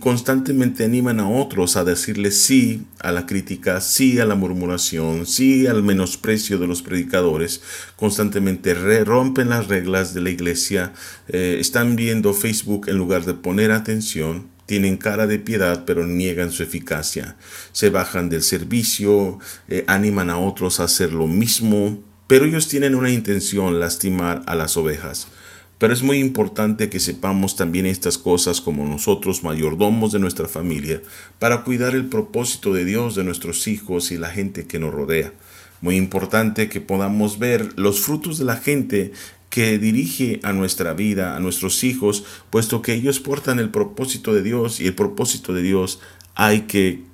constantemente 0.00 0.84
animan 0.84 1.20
a 1.20 1.28
otros 1.28 1.76
a 1.76 1.84
decirle 1.84 2.30
sí 2.30 2.86
a 3.00 3.12
la 3.12 3.26
crítica, 3.26 3.80
sí 3.80 4.18
a 4.18 4.24
la 4.24 4.34
murmuración, 4.34 5.26
sí 5.26 5.66
al 5.66 5.82
menosprecio 5.82 6.58
de 6.58 6.66
los 6.66 6.82
predicadores, 6.82 7.60
constantemente 7.96 8.74
rompen 9.04 9.50
las 9.50 9.68
reglas 9.68 10.14
de 10.14 10.22
la 10.22 10.30
iglesia, 10.30 10.92
eh, 11.28 11.58
están 11.60 11.96
viendo 11.96 12.32
Facebook 12.32 12.88
en 12.88 12.96
lugar 12.96 13.24
de 13.24 13.34
poner 13.34 13.70
atención, 13.70 14.46
tienen 14.66 14.96
cara 14.96 15.26
de 15.26 15.38
piedad 15.38 15.84
pero 15.86 16.06
niegan 16.06 16.50
su 16.50 16.62
eficacia, 16.62 17.36
se 17.72 17.90
bajan 17.90 18.28
del 18.28 18.42
servicio, 18.42 19.38
eh, 19.68 19.84
animan 19.86 20.30
a 20.30 20.38
otros 20.38 20.80
a 20.80 20.84
hacer 20.84 21.12
lo 21.12 21.26
mismo, 21.26 21.98
pero 22.26 22.44
ellos 22.44 22.68
tienen 22.68 22.94
una 22.94 23.10
intención, 23.10 23.80
lastimar 23.80 24.42
a 24.46 24.54
las 24.54 24.76
ovejas. 24.76 25.28
Pero 25.78 25.92
es 25.92 26.02
muy 26.02 26.18
importante 26.18 26.88
que 26.88 27.00
sepamos 27.00 27.54
también 27.54 27.84
estas 27.84 28.16
cosas 28.16 28.62
como 28.62 28.86
nosotros, 28.86 29.44
mayordomos 29.44 30.10
de 30.10 30.18
nuestra 30.18 30.48
familia, 30.48 31.02
para 31.38 31.64
cuidar 31.64 31.94
el 31.94 32.06
propósito 32.06 32.72
de 32.72 32.86
Dios 32.86 33.14
de 33.14 33.24
nuestros 33.24 33.68
hijos 33.68 34.10
y 34.10 34.16
la 34.16 34.30
gente 34.30 34.66
que 34.66 34.78
nos 34.78 34.94
rodea. 34.94 35.32
Muy 35.82 35.96
importante 35.96 36.70
que 36.70 36.80
podamos 36.80 37.38
ver 37.38 37.78
los 37.78 38.00
frutos 38.00 38.38
de 38.38 38.46
la 38.46 38.56
gente 38.56 39.12
que 39.56 39.78
dirige 39.78 40.38
a 40.42 40.52
nuestra 40.52 40.92
vida, 40.92 41.34
a 41.34 41.40
nuestros 41.40 41.82
hijos, 41.82 42.24
puesto 42.50 42.82
que 42.82 42.92
ellos 42.92 43.20
portan 43.20 43.58
el 43.58 43.70
propósito 43.70 44.34
de 44.34 44.42
Dios 44.42 44.80
y 44.80 44.86
el 44.86 44.94
propósito 44.94 45.54
de 45.54 45.62
Dios 45.62 45.98
hay 46.34 46.66
que 46.66 47.04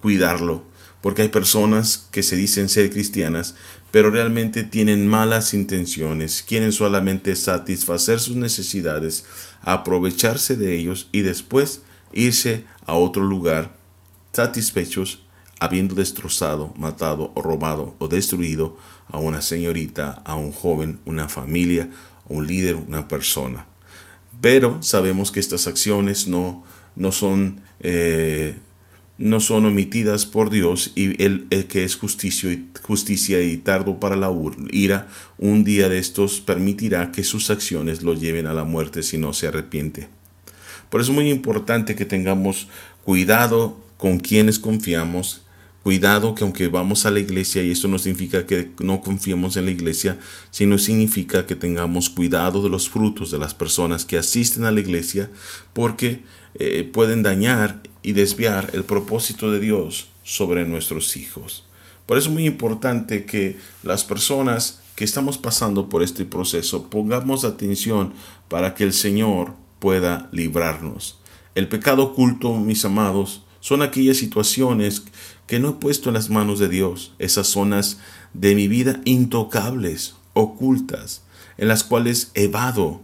cuidarlo, 0.00 0.64
porque 1.00 1.22
hay 1.22 1.28
personas 1.28 2.08
que 2.10 2.24
se 2.24 2.34
dicen 2.34 2.68
ser 2.68 2.90
cristianas, 2.90 3.54
pero 3.92 4.10
realmente 4.10 4.64
tienen 4.64 5.06
malas 5.06 5.54
intenciones, 5.54 6.42
quieren 6.42 6.72
solamente 6.72 7.36
satisfacer 7.36 8.18
sus 8.18 8.34
necesidades, 8.34 9.24
aprovecharse 9.62 10.56
de 10.56 10.74
ellos 10.74 11.08
y 11.12 11.20
después 11.20 11.82
irse 12.12 12.64
a 12.86 12.94
otro 12.94 13.22
lugar 13.22 13.78
satisfechos 14.32 15.22
habiendo 15.60 15.94
destrozado, 15.94 16.74
matado 16.76 17.30
o 17.36 17.42
robado 17.42 17.94
o 18.00 18.08
destruido 18.08 18.76
a 19.08 19.18
una 19.18 19.42
señorita, 19.42 20.22
a 20.24 20.36
un 20.36 20.52
joven, 20.52 20.98
una 21.04 21.28
familia, 21.28 21.90
un 22.28 22.46
líder, 22.46 22.76
una 22.76 23.08
persona. 23.08 23.66
Pero 24.40 24.82
sabemos 24.82 25.32
que 25.32 25.40
estas 25.40 25.66
acciones 25.66 26.28
no, 26.28 26.64
no 26.94 27.12
son 27.12 27.60
eh, 27.80 28.56
no 29.18 29.40
son 29.40 29.66
omitidas 29.66 30.26
por 30.26 30.48
Dios 30.48 30.92
y 30.94 31.22
el, 31.22 31.48
que 31.68 31.82
es 31.82 31.96
justicia 31.96 32.52
y, 32.52 32.68
justicia 32.82 33.42
y 33.42 33.56
tardo 33.56 33.98
para 33.98 34.14
la 34.14 34.32
ira, 34.70 35.08
un 35.38 35.64
día 35.64 35.88
de 35.88 35.98
estos 35.98 36.40
permitirá 36.40 37.10
que 37.10 37.24
sus 37.24 37.50
acciones 37.50 38.02
lo 38.02 38.14
lleven 38.14 38.46
a 38.46 38.54
la 38.54 38.62
muerte 38.62 39.02
si 39.02 39.18
no 39.18 39.32
se 39.32 39.48
arrepiente. 39.48 40.08
Por 40.88 41.00
eso 41.00 41.10
es 41.10 41.16
muy 41.16 41.30
importante 41.30 41.96
que 41.96 42.04
tengamos 42.04 42.68
cuidado 43.04 43.76
con 43.96 44.20
quienes 44.20 44.60
confiamos, 44.60 45.42
cuidado 45.88 46.34
que 46.34 46.44
aunque 46.44 46.68
vamos 46.68 47.06
a 47.06 47.10
la 47.10 47.18
iglesia, 47.18 47.62
y 47.62 47.70
esto 47.70 47.88
no 47.88 47.98
significa 47.98 48.44
que 48.44 48.72
no 48.78 49.00
confiemos 49.00 49.56
en 49.56 49.64
la 49.64 49.70
iglesia, 49.70 50.18
sino 50.50 50.76
significa 50.76 51.46
que 51.46 51.56
tengamos 51.56 52.10
cuidado 52.10 52.62
de 52.62 52.68
los 52.68 52.90
frutos 52.90 53.30
de 53.30 53.38
las 53.38 53.54
personas 53.54 54.04
que 54.04 54.18
asisten 54.18 54.64
a 54.64 54.70
la 54.70 54.80
iglesia, 54.80 55.30
porque 55.72 56.24
eh, 56.56 56.86
pueden 56.92 57.22
dañar 57.22 57.80
y 58.02 58.12
desviar 58.12 58.68
el 58.74 58.84
propósito 58.84 59.50
de 59.50 59.60
Dios 59.60 60.08
sobre 60.24 60.66
nuestros 60.66 61.16
hijos. 61.16 61.64
Por 62.04 62.18
eso 62.18 62.28
es 62.28 62.34
muy 62.34 62.44
importante 62.44 63.24
que 63.24 63.56
las 63.82 64.04
personas 64.04 64.82
que 64.94 65.04
estamos 65.04 65.38
pasando 65.38 65.88
por 65.88 66.02
este 66.02 66.26
proceso 66.26 66.90
pongamos 66.90 67.46
atención 67.46 68.12
para 68.48 68.74
que 68.74 68.84
el 68.84 68.92
Señor 68.92 69.54
pueda 69.78 70.28
librarnos. 70.32 71.18
El 71.54 71.66
pecado 71.66 72.02
oculto, 72.02 72.54
mis 72.56 72.84
amados, 72.84 73.40
son 73.60 73.82
aquellas 73.82 74.18
situaciones 74.18 75.04
que 75.48 75.58
no 75.58 75.70
he 75.70 75.72
puesto 75.72 76.10
en 76.10 76.14
las 76.14 76.30
manos 76.30 76.60
de 76.60 76.68
Dios, 76.68 77.14
esas 77.18 77.48
zonas 77.48 77.98
de 78.34 78.54
mi 78.54 78.68
vida 78.68 79.00
intocables, 79.04 80.14
ocultas, 80.34 81.22
en 81.56 81.66
las 81.66 81.82
cuales 81.82 82.30
evado 82.34 83.00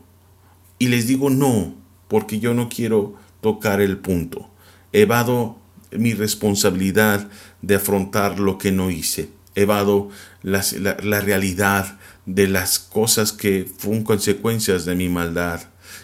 y 0.78 0.88
les 0.88 1.06
digo 1.06 1.30
no, 1.30 1.74
porque 2.08 2.38
yo 2.40 2.52
no 2.52 2.68
quiero 2.68 3.14
tocar 3.40 3.80
el 3.80 3.96
punto. 3.96 4.50
Evado 4.92 5.56
mi 5.90 6.12
responsabilidad 6.12 7.28
de 7.62 7.76
afrontar 7.76 8.38
lo 8.38 8.58
que 8.58 8.70
no 8.70 8.90
hice. 8.90 9.30
Evado 9.54 10.10
la, 10.42 10.62
la, 11.02 11.20
realidad 11.20 11.98
de 12.26 12.48
las 12.48 12.78
cosas 12.78 13.32
que 13.32 13.70
fueron 13.78 14.04
consecuencias 14.04 14.84
de 14.84 14.94
mi 14.94 15.08
maldad. 15.08 15.60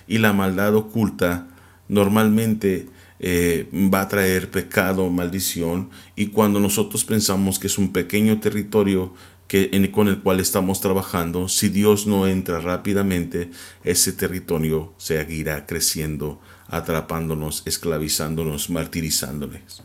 Y 0.09 0.19
la 0.19 0.33
maldad 0.33 0.75
oculta 0.75 1.49
normalmente 1.89 2.89
eh, 3.21 3.69
va 3.73 4.01
a 4.03 4.09
traer 4.09 4.51
pecado, 4.51 5.09
maldición. 5.11 5.91
Y 6.17 6.29
cuando 6.29 6.59
nosotros 6.59 7.05
pensamos 7.05 7.59
que 7.59 7.67
es 7.67 7.79
un 7.79 7.93
pequeño 7.93 8.41
territorio 8.41 9.15
que, 9.47 9.91
con 9.93 10.09
el 10.09 10.21
cual 10.21 10.41
estamos 10.41 10.81
trabajando, 10.81 11.49
si 11.49 11.69
Dios 11.69 12.07
no 12.07 12.27
entra 12.27 12.61
rápidamente, 12.61 13.51
ese 13.85 14.13
territorio 14.13 14.95
seguirá 14.97 15.67
creciendo 15.67 16.41
atrapándonos, 16.69 17.63
esclavizándonos, 17.67 18.71
martirizándoles. 18.71 19.83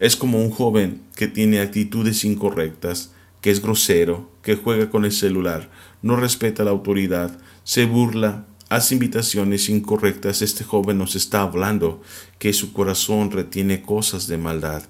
Es 0.00 0.16
como 0.16 0.42
un 0.42 0.50
joven 0.50 1.02
que 1.14 1.28
tiene 1.28 1.60
actitudes 1.60 2.24
incorrectas, 2.24 3.12
que 3.40 3.50
es 3.50 3.62
grosero, 3.62 4.30
que 4.42 4.56
juega 4.56 4.88
con 4.88 5.04
el 5.04 5.12
celular, 5.12 5.70
no 6.00 6.16
respeta 6.16 6.64
la 6.64 6.70
autoridad, 6.70 7.38
se 7.64 7.84
burla, 7.84 8.46
hace 8.72 8.94
invitaciones 8.94 9.68
incorrectas. 9.68 10.40
Este 10.40 10.64
joven 10.64 10.96
nos 10.96 11.14
está 11.14 11.42
hablando 11.42 12.00
que 12.38 12.54
su 12.54 12.72
corazón 12.72 13.30
retiene 13.30 13.82
cosas 13.82 14.26
de 14.28 14.38
maldad, 14.38 14.82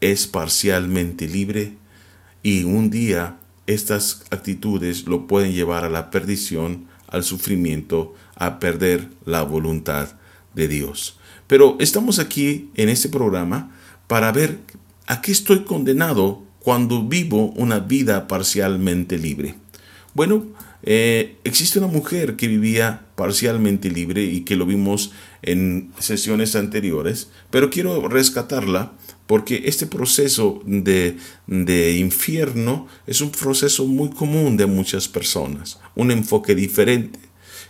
es 0.00 0.26
parcialmente 0.26 1.26
libre 1.26 1.76
y 2.42 2.64
un 2.64 2.90
día 2.90 3.38
estas 3.66 4.24
actitudes 4.30 5.06
lo 5.06 5.26
pueden 5.26 5.52
llevar 5.52 5.84
a 5.84 5.88
la 5.88 6.10
perdición, 6.10 6.88
al 7.08 7.24
sufrimiento, 7.24 8.14
a 8.34 8.58
perder 8.58 9.08
la 9.24 9.42
voluntad 9.42 10.16
de 10.54 10.68
Dios. 10.68 11.18
Pero 11.46 11.76
estamos 11.80 12.18
aquí 12.18 12.70
en 12.74 12.90
este 12.90 13.08
programa 13.08 13.74
para 14.08 14.30
ver 14.32 14.58
a 15.06 15.22
qué 15.22 15.32
estoy 15.32 15.64
condenado 15.64 16.42
cuando 16.58 17.02
vivo 17.02 17.46
una 17.56 17.78
vida 17.78 18.28
parcialmente 18.28 19.16
libre. 19.16 19.54
Bueno, 20.14 20.46
eh, 20.82 21.38
existe 21.44 21.78
una 21.78 21.88
mujer 21.88 22.36
que 22.36 22.48
vivía 22.48 23.06
parcialmente 23.22 23.88
libre 23.88 24.24
y 24.24 24.40
que 24.40 24.56
lo 24.56 24.66
vimos 24.66 25.12
en 25.42 25.92
sesiones 26.00 26.56
anteriores, 26.56 27.30
pero 27.52 27.70
quiero 27.70 28.08
rescatarla 28.08 28.94
porque 29.28 29.62
este 29.66 29.86
proceso 29.86 30.60
de, 30.66 31.18
de 31.46 31.98
infierno 31.98 32.88
es 33.06 33.20
un 33.20 33.30
proceso 33.30 33.86
muy 33.86 34.10
común 34.10 34.56
de 34.56 34.66
muchas 34.66 35.06
personas, 35.06 35.78
un 35.94 36.10
enfoque 36.10 36.56
diferente. 36.56 37.20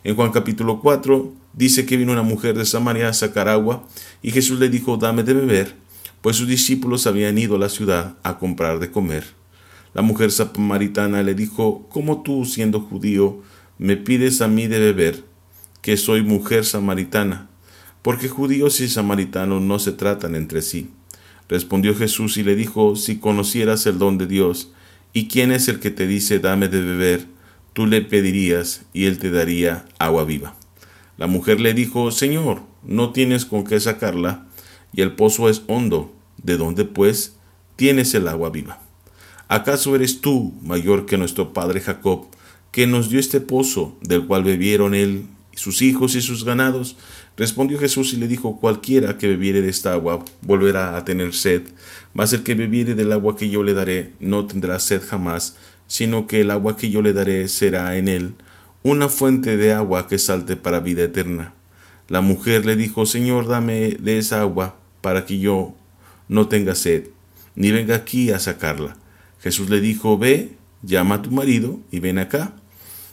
En 0.05 0.17
Juan 0.17 0.33
capítulo 0.33 0.81
4 0.81 1.35
dice 1.53 1.85
que 1.85 1.99
vino 1.99 2.13
una 2.13 2.23
mujer 2.23 2.57
de 2.57 2.65
Samaria 2.65 3.11
a 3.11 3.13
sacar 3.13 3.51
agua 3.51 3.87
y 4.23 4.31
Jesús 4.31 4.59
le 4.59 4.71
dijo, 4.71 4.97
dame 4.97 5.23
de 5.23 5.35
beber, 5.35 5.75
pues 6.23 6.37
sus 6.37 6.49
discípulos 6.49 7.07
habían 7.07 7.37
ido 7.37 7.57
a 7.57 7.59
la 7.59 7.69
ciudad 7.69 8.17
a 8.23 8.39
comprar 8.39 8.79
de 8.79 8.91
comer. 8.91 9.25
La 9.93 10.01
mujer 10.01 10.31
samaritana 10.31 11.23
le 11.23 11.35
dijo, 11.35 11.87
¿cómo 11.91 12.23
tú, 12.23 12.47
siendo 12.47 12.81
judío, 12.81 13.43
me 13.77 13.99
pides 13.99 14.41
a 14.41 14.49
mí 14.49 14.67
de 14.67 14.79
beber, 14.79 15.32
que 15.83 15.99
soy 15.99 16.23
mujer 16.23 16.65
samaritana? 16.65 17.51
porque 18.03 18.29
judíos 18.29 18.81
y 18.81 18.89
samaritanos 18.89 19.63
no 19.63 19.79
se 19.79 19.93
tratan 19.93 20.35
entre 20.35 20.61
sí. 20.61 20.91
Respondió 21.49 21.95
Jesús 21.95 22.37
y 22.37 22.43
le 22.43 22.57
dijo, 22.57 22.97
si 22.97 23.19
conocieras 23.19 23.87
el 23.87 23.99
don 23.99 24.19
de 24.19 24.27
Dios, 24.27 24.73
y 25.13 25.29
quién 25.29 25.53
es 25.53 25.69
el 25.69 25.79
que 25.79 25.91
te 25.91 26.07
dice, 26.07 26.39
dame 26.39 26.69
de 26.69 26.81
beber, 26.81 27.27
tú 27.73 27.87
le 27.87 28.03
pedirías 28.03 28.83
y 28.93 29.05
él 29.05 29.19
te 29.19 29.31
daría 29.31 29.85
agua 29.99 30.25
viva. 30.25 30.57
La 31.17 31.27
mujer 31.27 31.61
le 31.61 31.75
dijo, 31.75 32.11
Señor, 32.11 32.63
no 32.83 33.13
tienes 33.13 33.45
con 33.45 33.65
qué 33.65 33.79
sacarla, 33.79 34.47
y 34.93 35.03
el 35.03 35.13
pozo 35.13 35.49
es 35.49 35.63
hondo, 35.69 36.13
¿de 36.43 36.57
dónde 36.57 36.85
pues 36.85 37.37
tienes 37.77 38.15
el 38.15 38.27
agua 38.29 38.51
viva? 38.51 38.81
¿Acaso 39.49 39.95
eres 39.95 40.21
tú 40.21 40.55
mayor 40.63 41.07
que 41.07 41.19
nuestro 41.19 41.53
padre 41.53 41.81
Jacob, 41.81 42.27
que 42.73 42.87
nos 42.87 43.11
dio 43.11 43.21
este 43.21 43.41
pozo, 43.41 43.97
del 44.01 44.27
cual 44.27 44.45
bebieron 44.45 44.95
él, 44.95 45.27
sus 45.55 45.83
hijos 45.83 46.15
y 46.15 46.23
sus 46.23 46.45
ganados? 46.45 46.97
Respondió 47.37 47.79
Jesús 47.79 48.13
y 48.13 48.17
le 48.17 48.29
dijo, 48.29 48.59
cualquiera 48.59 49.19
que 49.19 49.29
bebiere 49.29 49.63
de 49.63 49.71
esta 49.71 49.93
agua 49.93 50.25
volverá 50.43 50.97
a 50.97 51.05
tener 51.05 51.35
sed, 51.35 51.63
mas 52.15 52.33
el 52.33 52.43
que 52.43 52.55
bebiere 52.55 52.95
del 52.95 53.13
agua 53.13 53.37
que 53.37 53.49
yo 53.49 53.63
le 53.63 53.75
daré 53.75 54.13
no 54.21 54.47
tendrá 54.47 54.79
sed 54.79 55.03
jamás, 55.03 55.57
sino 55.87 56.27
que 56.27 56.41
el 56.41 56.51
agua 56.51 56.77
que 56.77 56.91
yo 56.91 57.03
le 57.03 57.13
daré 57.13 57.49
será 57.49 57.97
en 57.97 58.09
él 58.09 58.35
una 58.83 59.09
fuente 59.09 59.57
de 59.57 59.73
agua 59.73 60.09
que 60.09 60.19
salte 60.19 60.57
para 60.57 60.81
vida 60.81 61.05
eterna. 61.05 61.55
La 62.09 62.21
mujer 62.21 62.67
le 62.67 62.77
dijo, 62.77 63.07
Señor, 63.07 63.47
dame 63.47 63.97
de 64.01 64.19
esa 64.19 64.41
agua 64.41 64.77
para 65.01 65.25
que 65.25 65.39
yo 65.39 65.75
no 66.29 66.49
tenga 66.49 66.75
sed, 66.75 67.09
ni 67.55 67.71
venga 67.71 67.95
aquí 67.95 68.31
a 68.31 68.39
sacarla. 68.39 68.97
Jesús 69.41 69.71
le 69.71 69.81
dijo, 69.81 70.19
Ve, 70.19 70.57
llama 70.83 71.17
a 71.17 71.23
tu 71.23 71.31
marido 71.31 71.81
y 71.91 72.01
ven 72.01 72.19
acá. 72.19 72.55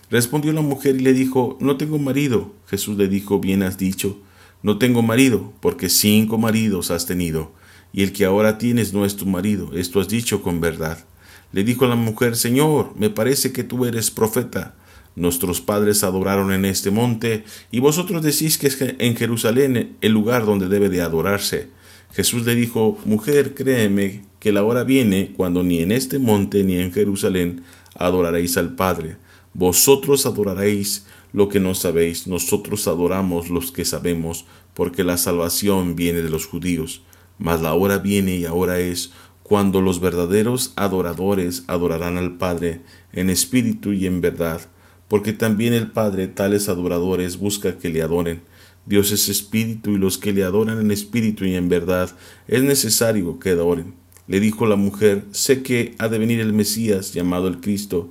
Respondió 0.09 0.51
la 0.53 0.61
mujer 0.61 0.95
y 0.95 0.99
le 0.99 1.13
dijo, 1.13 1.57
No 1.59 1.77
tengo 1.77 1.99
marido. 1.99 2.53
Jesús 2.67 2.97
le 2.97 3.07
dijo, 3.07 3.39
Bien 3.39 3.63
has 3.63 3.77
dicho, 3.77 4.19
no 4.61 4.77
tengo 4.77 5.01
marido, 5.01 5.53
porque 5.61 5.87
cinco 5.87 6.37
maridos 6.37 6.91
has 6.91 7.05
tenido, 7.05 7.53
y 7.93 8.03
el 8.03 8.11
que 8.11 8.25
ahora 8.25 8.57
tienes 8.57 8.93
no 8.93 9.05
es 9.05 9.15
tu 9.15 9.25
marido, 9.25 9.71
esto 9.73 10.01
has 10.01 10.09
dicho 10.09 10.41
con 10.41 10.59
verdad. 10.59 11.05
Le 11.53 11.63
dijo 11.63 11.87
la 11.87 11.95
mujer, 11.95 12.35
Señor, 12.35 12.93
me 12.97 13.09
parece 13.09 13.53
que 13.53 13.63
tú 13.63 13.85
eres 13.85 14.11
profeta. 14.11 14.75
Nuestros 15.15 15.61
padres 15.61 16.03
adoraron 16.03 16.51
en 16.51 16.65
este 16.65 16.91
monte, 16.91 17.45
y 17.71 17.79
vosotros 17.79 18.21
decís 18.21 18.57
que 18.57 18.67
es 18.67 18.77
en 18.81 19.15
Jerusalén 19.15 19.95
el 20.01 20.11
lugar 20.11 20.45
donde 20.45 20.67
debe 20.67 20.89
de 20.89 21.01
adorarse. 21.01 21.69
Jesús 22.13 22.45
le 22.45 22.55
dijo, 22.55 22.97
Mujer, 23.05 23.53
créeme 23.53 24.23
que 24.39 24.51
la 24.51 24.63
hora 24.63 24.83
viene 24.83 25.31
cuando 25.35 25.63
ni 25.63 25.79
en 25.79 25.91
este 25.91 26.19
monte 26.19 26.63
ni 26.63 26.77
en 26.77 26.91
Jerusalén 26.91 27.63
adoraréis 27.95 28.57
al 28.57 28.75
Padre. 28.75 29.17
Vosotros 29.53 30.25
adoraréis 30.25 31.05
lo 31.33 31.49
que 31.49 31.59
no 31.59 31.75
sabéis, 31.75 32.27
nosotros 32.27 32.87
adoramos 32.87 33.49
los 33.49 33.71
que 33.71 33.85
sabemos, 33.85 34.45
porque 34.73 35.03
la 35.03 35.17
salvación 35.17 35.95
viene 35.95 36.21
de 36.21 36.29
los 36.29 36.45
judíos. 36.45 37.01
Mas 37.37 37.61
la 37.61 37.73
hora 37.73 37.97
viene 37.97 38.35
y 38.35 38.45
ahora 38.45 38.79
es 38.79 39.11
cuando 39.43 39.81
los 39.81 39.99
verdaderos 39.99 40.73
adoradores 40.75 41.63
adorarán 41.67 42.17
al 42.17 42.37
Padre 42.37 42.81
en 43.13 43.29
espíritu 43.29 43.93
y 43.93 44.05
en 44.05 44.21
verdad, 44.21 44.61
porque 45.07 45.33
también 45.33 45.73
el 45.73 45.89
Padre 45.89 46.27
tales 46.27 46.69
adoradores 46.69 47.37
busca 47.37 47.77
que 47.77 47.89
le 47.89 48.03
adoren. 48.03 48.43
Dios 48.85 49.11
es 49.11 49.27
espíritu 49.27 49.91
y 49.91 49.97
los 49.97 50.17
que 50.17 50.33
le 50.33 50.43
adoran 50.43 50.79
en 50.79 50.91
espíritu 50.91 51.45
y 51.45 51.55
en 51.55 51.69
verdad 51.69 52.15
es 52.47 52.61
necesario 52.63 53.39
que 53.39 53.51
adoren. 53.51 53.95
Le 54.27 54.39
dijo 54.39 54.67
la 54.67 54.75
mujer, 54.75 55.25
sé 55.31 55.63
que 55.63 55.95
ha 55.97 56.07
de 56.07 56.19
venir 56.19 56.39
el 56.39 56.53
Mesías 56.53 57.13
llamado 57.13 57.47
el 57.47 57.59
Cristo, 57.59 58.09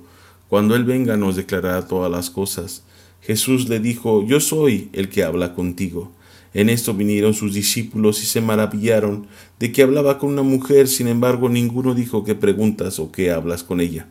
cuando 0.49 0.75
Él 0.75 0.83
venga 0.83 1.15
nos 1.15 1.35
declarará 1.35 1.87
todas 1.87 2.11
las 2.11 2.29
cosas. 2.29 2.83
Jesús 3.21 3.69
le 3.69 3.79
dijo, 3.79 4.25
Yo 4.25 4.39
soy 4.39 4.89
el 4.93 5.09
que 5.09 5.23
habla 5.23 5.53
contigo. 5.53 6.11
En 6.53 6.69
esto 6.69 6.95
vinieron 6.95 7.35
sus 7.35 7.53
discípulos 7.53 8.23
y 8.23 8.25
se 8.25 8.41
maravillaron 8.41 9.27
de 9.59 9.71
que 9.71 9.83
hablaba 9.83 10.17
con 10.17 10.31
una 10.31 10.41
mujer, 10.41 10.87
sin 10.87 11.07
embargo 11.07 11.47
ninguno 11.47 11.93
dijo 11.93 12.23
qué 12.23 12.33
preguntas 12.33 12.97
o 12.99 13.11
qué 13.11 13.31
hablas 13.31 13.63
con 13.63 13.81
ella. 13.81 14.07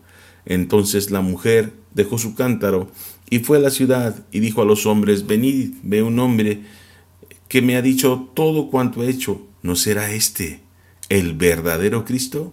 Entonces 0.47 1.11
la 1.11 1.21
mujer 1.21 1.73
dejó 1.95 2.17
su 2.17 2.35
cántaro 2.35 2.89
y 3.29 3.41
fue 3.41 3.59
a 3.59 3.61
la 3.61 3.71
ciudad 3.71 4.25
y 4.31 4.39
dijo 4.39 4.63
a 4.63 4.65
los 4.65 4.87
hombres, 4.87 5.27
Venid, 5.27 5.75
ve 5.83 6.03
un 6.03 6.19
hombre 6.21 6.63
que 7.49 7.61
me 7.61 7.77
ha 7.77 7.83
dicho 7.83 8.31
todo 8.35 8.71
cuanto 8.71 9.03
he 9.03 9.11
hecho. 9.11 9.43
¿No 9.63 9.75
será 9.75 10.13
este 10.13 10.61
el 11.09 11.35
verdadero 11.35 12.05
Cristo? 12.05 12.53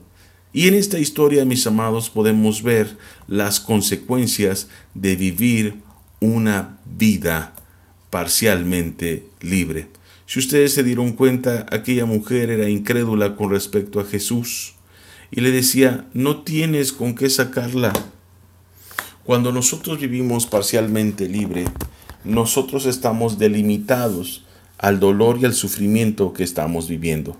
Y 0.55 0.69
en 0.69 0.73
esta 0.73 0.99
historia, 0.99 1.43
mis 1.43 1.67
amados, 1.67 2.09
podemos 2.09 2.63
ver 2.63 2.95
las 3.27 3.59
consecuencias 3.59 4.69
de 4.93 5.17
vivir 5.17 5.81
una 6.21 6.77
vida 6.85 7.53
parcialmente 8.09 9.27
libre. 9.41 9.89
Si 10.25 10.39
ustedes 10.39 10.73
se 10.73 10.81
dieron 10.81 11.11
cuenta, 11.11 11.65
aquella 11.73 12.05
mujer 12.05 12.51
era 12.51 12.69
incrédula 12.69 13.35
con 13.35 13.49
respecto 13.49 13.99
a 13.99 14.05
Jesús 14.05 14.75
y 15.29 15.41
le 15.41 15.51
decía, 15.51 16.07
no 16.13 16.43
tienes 16.43 16.93
con 16.93 17.15
qué 17.15 17.29
sacarla. 17.29 17.91
Cuando 19.25 19.51
nosotros 19.51 19.99
vivimos 19.99 20.45
parcialmente 20.45 21.27
libre, 21.27 21.65
nosotros 22.23 22.85
estamos 22.85 23.39
delimitados 23.39 24.45
al 24.77 25.01
dolor 25.01 25.37
y 25.37 25.43
al 25.43 25.53
sufrimiento 25.53 26.31
que 26.31 26.45
estamos 26.45 26.87
viviendo. 26.87 27.35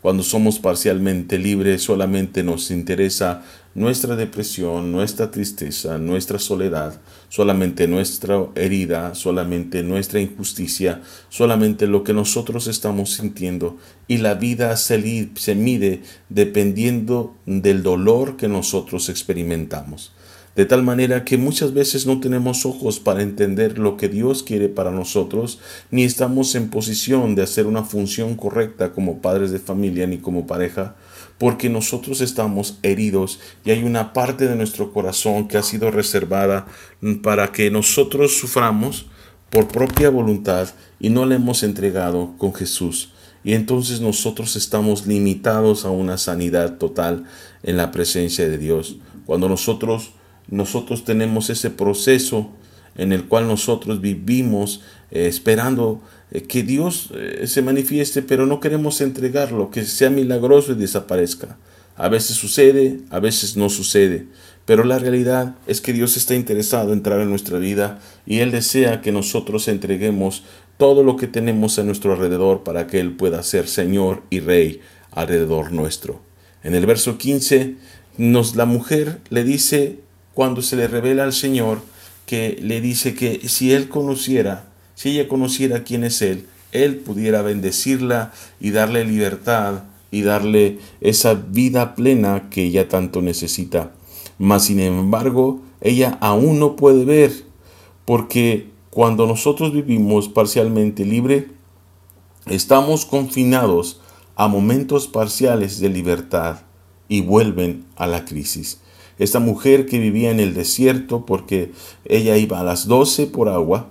Cuando 0.00 0.22
somos 0.22 0.60
parcialmente 0.60 1.38
libres 1.38 1.82
solamente 1.82 2.44
nos 2.44 2.70
interesa 2.70 3.42
nuestra 3.74 4.14
depresión, 4.14 4.92
nuestra 4.92 5.32
tristeza, 5.32 5.98
nuestra 5.98 6.38
soledad, 6.38 7.00
solamente 7.28 7.88
nuestra 7.88 8.46
herida, 8.54 9.16
solamente 9.16 9.82
nuestra 9.82 10.20
injusticia, 10.20 11.02
solamente 11.30 11.88
lo 11.88 12.04
que 12.04 12.12
nosotros 12.12 12.68
estamos 12.68 13.14
sintiendo. 13.14 13.76
Y 14.06 14.18
la 14.18 14.34
vida 14.34 14.76
se, 14.76 14.98
mide 15.56 16.02
dependiendo 16.28 17.34
del 17.46 17.82
dolor 17.82 18.36
que 18.36 18.48
nosotros 18.48 19.08
experimentamos 19.08 20.12
de 20.58 20.66
tal 20.66 20.82
manera 20.82 21.24
que 21.24 21.38
muchas 21.38 21.72
veces 21.72 22.04
no 22.04 22.18
tenemos 22.18 22.66
ojos 22.66 22.98
para 22.98 23.22
entender 23.22 23.78
lo 23.78 23.96
que 23.96 24.08
Dios 24.08 24.42
quiere 24.42 24.68
para 24.68 24.90
nosotros, 24.90 25.60
ni 25.92 26.02
estamos 26.02 26.56
en 26.56 26.68
posición 26.68 27.36
de 27.36 27.42
hacer 27.42 27.68
una 27.68 27.84
función 27.84 28.34
correcta 28.34 28.90
como 28.90 29.22
padres 29.22 29.52
de 29.52 29.60
familia 29.60 30.08
ni 30.08 30.18
como 30.18 30.48
pareja, 30.48 30.96
porque 31.38 31.70
nosotros 31.70 32.20
estamos 32.20 32.80
heridos 32.82 33.38
y 33.64 33.70
hay 33.70 33.84
una 33.84 34.12
parte 34.12 34.48
de 34.48 34.56
nuestro 34.56 34.92
corazón 34.92 35.46
que 35.46 35.58
ha 35.58 35.62
sido 35.62 35.92
reservada 35.92 36.66
para 37.22 37.52
que 37.52 37.70
nosotros 37.70 38.36
suframos 38.36 39.06
por 39.50 39.68
propia 39.68 40.10
voluntad 40.10 40.70
y 40.98 41.10
no 41.10 41.24
le 41.24 41.36
hemos 41.36 41.62
entregado 41.62 42.34
con 42.36 42.52
Jesús. 42.52 43.12
Y 43.44 43.54
entonces 43.54 44.00
nosotros 44.00 44.56
estamos 44.56 45.06
limitados 45.06 45.84
a 45.84 45.90
una 45.90 46.18
sanidad 46.18 46.78
total 46.78 47.26
en 47.62 47.76
la 47.76 47.92
presencia 47.92 48.48
de 48.48 48.58
Dios. 48.58 48.96
Cuando 49.24 49.48
nosotros 49.48 50.17
nosotros 50.48 51.04
tenemos 51.04 51.50
ese 51.50 51.70
proceso 51.70 52.50
en 52.96 53.12
el 53.12 53.24
cual 53.24 53.46
nosotros 53.46 54.00
vivimos 54.00 54.82
eh, 55.10 55.26
esperando 55.26 56.02
eh, 56.30 56.42
que 56.42 56.62
Dios 56.62 57.10
eh, 57.14 57.46
se 57.46 57.62
manifieste, 57.62 58.22
pero 58.22 58.44
no 58.44 58.60
queremos 58.60 59.00
entregarlo, 59.00 59.70
que 59.70 59.84
sea 59.84 60.10
milagroso 60.10 60.72
y 60.72 60.74
desaparezca. 60.74 61.56
A 61.96 62.08
veces 62.08 62.36
sucede, 62.36 63.00
a 63.10 63.18
veces 63.18 63.56
no 63.56 63.68
sucede, 63.70 64.26
pero 64.66 64.84
la 64.84 64.98
realidad 64.98 65.56
es 65.66 65.80
que 65.80 65.92
Dios 65.92 66.16
está 66.16 66.34
interesado 66.34 66.92
en 66.92 66.98
entrar 66.98 67.20
en 67.20 67.30
nuestra 67.30 67.58
vida 67.58 68.00
y 68.26 68.38
Él 68.40 68.50
desea 68.50 69.00
que 69.00 69.12
nosotros 69.12 69.66
entreguemos 69.66 70.44
todo 70.76 71.02
lo 71.02 71.16
que 71.16 71.26
tenemos 71.26 71.78
a 71.78 71.84
nuestro 71.84 72.12
alrededor 72.12 72.62
para 72.62 72.86
que 72.86 73.00
Él 73.00 73.12
pueda 73.12 73.42
ser 73.42 73.66
Señor 73.66 74.22
y 74.30 74.40
Rey 74.40 74.80
alrededor 75.10 75.72
nuestro. 75.72 76.20
En 76.62 76.74
el 76.74 76.86
verso 76.86 77.18
15, 77.18 77.76
nos, 78.18 78.56
la 78.56 78.64
mujer 78.64 79.20
le 79.30 79.42
dice 79.42 80.00
cuando 80.38 80.62
se 80.62 80.76
le 80.76 80.86
revela 80.86 81.24
al 81.24 81.32
Señor 81.32 81.80
que 82.24 82.60
le 82.62 82.80
dice 82.80 83.12
que 83.12 83.48
si 83.48 83.72
él 83.72 83.88
conociera, 83.88 84.68
si 84.94 85.08
ella 85.08 85.26
conociera 85.26 85.82
quién 85.82 86.04
es 86.04 86.22
él, 86.22 86.46
él 86.70 86.98
pudiera 86.98 87.42
bendecirla 87.42 88.32
y 88.60 88.70
darle 88.70 89.04
libertad 89.04 89.82
y 90.12 90.22
darle 90.22 90.78
esa 91.00 91.34
vida 91.34 91.96
plena 91.96 92.50
que 92.50 92.62
ella 92.62 92.88
tanto 92.88 93.20
necesita. 93.20 93.90
Mas 94.38 94.66
sin 94.66 94.78
embargo, 94.78 95.60
ella 95.80 96.16
aún 96.20 96.60
no 96.60 96.76
puede 96.76 97.04
ver, 97.04 97.32
porque 98.04 98.68
cuando 98.90 99.26
nosotros 99.26 99.72
vivimos 99.72 100.28
parcialmente 100.28 101.04
libre, 101.04 101.48
estamos 102.46 103.06
confinados 103.06 104.00
a 104.36 104.46
momentos 104.46 105.08
parciales 105.08 105.80
de 105.80 105.88
libertad 105.88 106.60
y 107.08 107.22
vuelven 107.22 107.86
a 107.96 108.06
la 108.06 108.24
crisis. 108.24 108.78
Esta 109.18 109.40
mujer 109.40 109.86
que 109.86 109.98
vivía 109.98 110.30
en 110.30 110.40
el 110.40 110.54
desierto 110.54 111.26
porque 111.26 111.72
ella 112.04 112.36
iba 112.36 112.60
a 112.60 112.64
las 112.64 112.86
12 112.86 113.26
por 113.26 113.48
agua, 113.48 113.88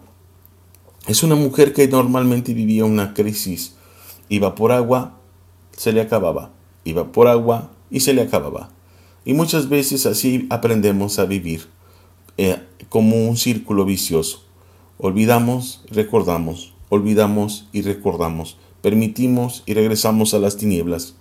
es 1.07 1.23
una 1.23 1.35
mujer 1.35 1.73
que 1.73 1.87
normalmente 1.87 2.53
vivía 2.53 2.85
una 2.85 3.13
crisis. 3.13 3.75
Iba 4.29 4.55
por 4.55 4.71
agua, 4.71 5.17
se 5.75 5.93
le 5.93 6.01
acababa. 6.01 6.51
Iba 6.83 7.11
por 7.11 7.27
agua 7.27 7.71
y 7.89 8.01
se 8.01 8.13
le 8.13 8.21
acababa. 8.21 8.69
Y 9.25 9.33
muchas 9.33 9.67
veces 9.67 10.05
así 10.05 10.47
aprendemos 10.49 11.19
a 11.19 11.25
vivir 11.25 11.67
eh, 12.37 12.61
como 12.87 13.27
un 13.27 13.35
círculo 13.35 13.83
vicioso. 13.83 14.45
Olvidamos, 14.97 15.83
recordamos, 15.91 16.73
olvidamos 16.87 17.67
y 17.73 17.81
recordamos, 17.81 18.57
permitimos 18.81 19.63
y 19.65 19.73
regresamos 19.73 20.33
a 20.33 20.39
las 20.39 20.55
tinieblas. 20.55 21.16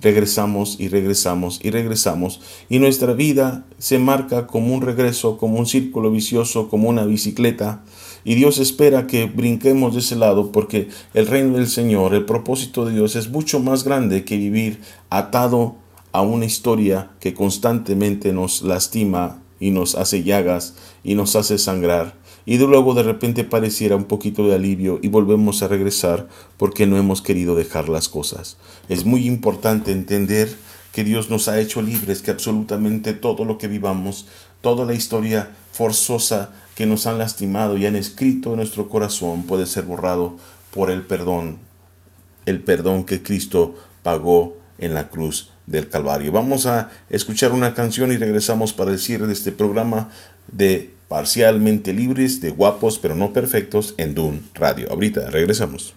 Regresamos 0.00 0.76
y 0.78 0.88
regresamos 0.88 1.60
y 1.62 1.70
regresamos 1.70 2.40
y 2.68 2.78
nuestra 2.78 3.12
vida 3.12 3.66
se 3.78 3.98
marca 3.98 4.46
como 4.46 4.74
un 4.74 4.82
regreso, 4.82 5.36
como 5.36 5.58
un 5.58 5.66
círculo 5.66 6.10
vicioso, 6.10 6.68
como 6.68 6.88
una 6.88 7.04
bicicleta. 7.04 7.82
Y 8.24 8.34
Dios 8.34 8.58
espera 8.58 9.06
que 9.06 9.26
brinquemos 9.26 9.94
de 9.94 10.00
ese 10.00 10.16
lado 10.16 10.52
porque 10.52 10.88
el 11.14 11.26
reino 11.26 11.56
del 11.56 11.68
Señor, 11.68 12.14
el 12.14 12.24
propósito 12.24 12.84
de 12.84 12.94
Dios 12.94 13.16
es 13.16 13.30
mucho 13.30 13.60
más 13.60 13.84
grande 13.84 14.24
que 14.24 14.36
vivir 14.36 14.80
atado 15.10 15.76
a 16.12 16.22
una 16.22 16.44
historia 16.44 17.10
que 17.20 17.34
constantemente 17.34 18.32
nos 18.32 18.62
lastima 18.62 19.42
y 19.60 19.70
nos 19.70 19.94
hace 19.94 20.22
llagas 20.22 20.74
y 21.04 21.14
nos 21.14 21.36
hace 21.36 21.58
sangrar 21.58 22.19
y 22.50 22.58
luego 22.58 22.94
de 22.94 23.04
repente 23.04 23.44
pareciera 23.44 23.94
un 23.94 24.06
poquito 24.06 24.48
de 24.48 24.56
alivio 24.56 24.98
y 25.02 25.06
volvemos 25.06 25.62
a 25.62 25.68
regresar 25.68 26.26
porque 26.56 26.84
no 26.84 26.98
hemos 26.98 27.22
querido 27.22 27.54
dejar 27.54 27.88
las 27.88 28.08
cosas. 28.08 28.56
Es 28.88 29.04
muy 29.04 29.28
importante 29.28 29.92
entender 29.92 30.52
que 30.92 31.04
Dios 31.04 31.30
nos 31.30 31.46
ha 31.46 31.60
hecho 31.60 31.80
libres, 31.80 32.22
que 32.22 32.32
absolutamente 32.32 33.12
todo 33.12 33.44
lo 33.44 33.56
que 33.56 33.68
vivamos, 33.68 34.26
toda 34.62 34.84
la 34.84 34.94
historia 34.94 35.52
forzosa 35.70 36.50
que 36.74 36.86
nos 36.86 37.06
han 37.06 37.18
lastimado 37.18 37.78
y 37.78 37.86
han 37.86 37.94
escrito 37.94 38.50
en 38.50 38.56
nuestro 38.56 38.88
corazón 38.88 39.44
puede 39.44 39.64
ser 39.64 39.84
borrado 39.84 40.36
por 40.72 40.90
el 40.90 41.02
perdón, 41.02 41.58
el 42.46 42.64
perdón 42.64 43.04
que 43.04 43.22
Cristo 43.22 43.76
pagó 44.02 44.56
en 44.78 44.94
la 44.94 45.08
cruz 45.08 45.52
del 45.68 45.88
Calvario. 45.88 46.32
Vamos 46.32 46.66
a 46.66 46.90
escuchar 47.10 47.52
una 47.52 47.74
canción 47.74 48.10
y 48.10 48.16
regresamos 48.16 48.72
para 48.72 48.90
el 48.90 48.98
cierre 48.98 49.28
de 49.28 49.34
este 49.34 49.52
programa 49.52 50.08
de 50.50 50.98
parcialmente 51.10 51.92
libres 51.92 52.40
de 52.40 52.50
guapos 52.50 53.00
pero 53.00 53.16
no 53.16 53.32
perfectos 53.32 53.94
en 53.98 54.14
Dune 54.14 54.42
Radio. 54.54 54.86
Ahorita 54.90 55.28
regresamos. 55.28 55.92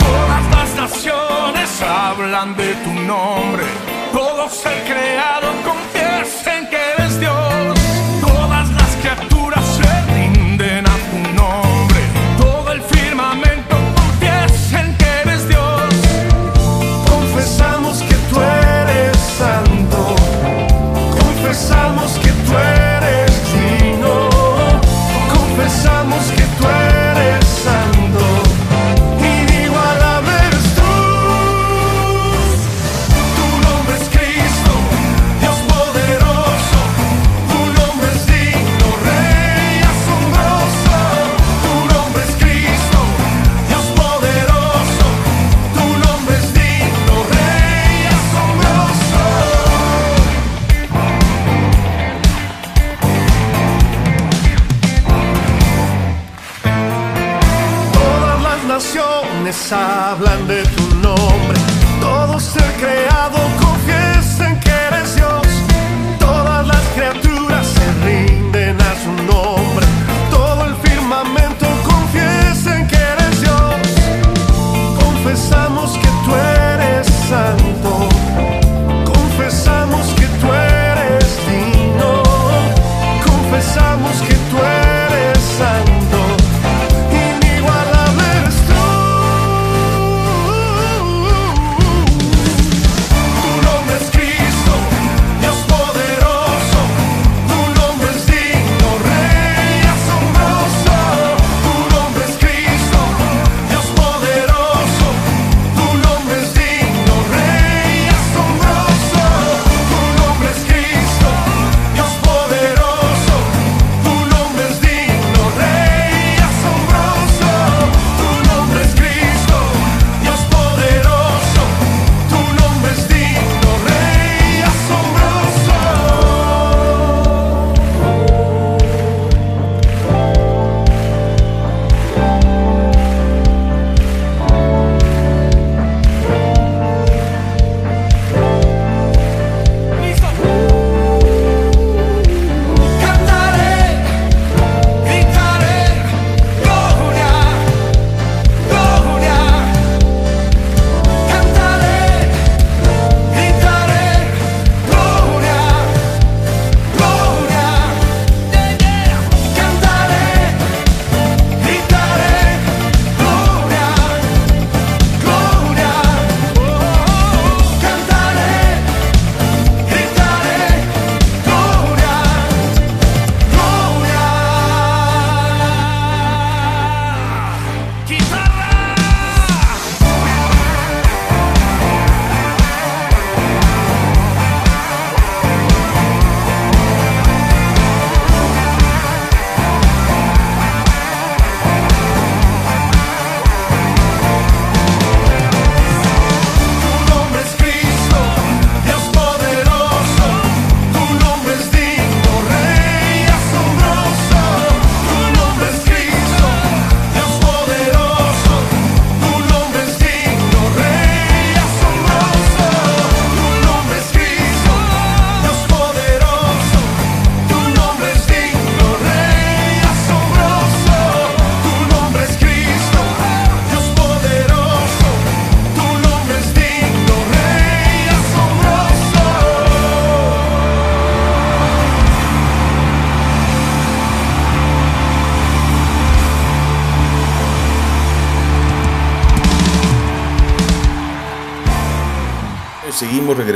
Todas 0.00 0.50
las 0.50 0.74
naciones 0.74 1.80
hablan 1.80 2.56
de 2.56 2.74
tu 2.74 2.92
nombre. 3.06 3.66
Todo 4.12 4.48
ser 4.48 4.82
creado 4.82 5.49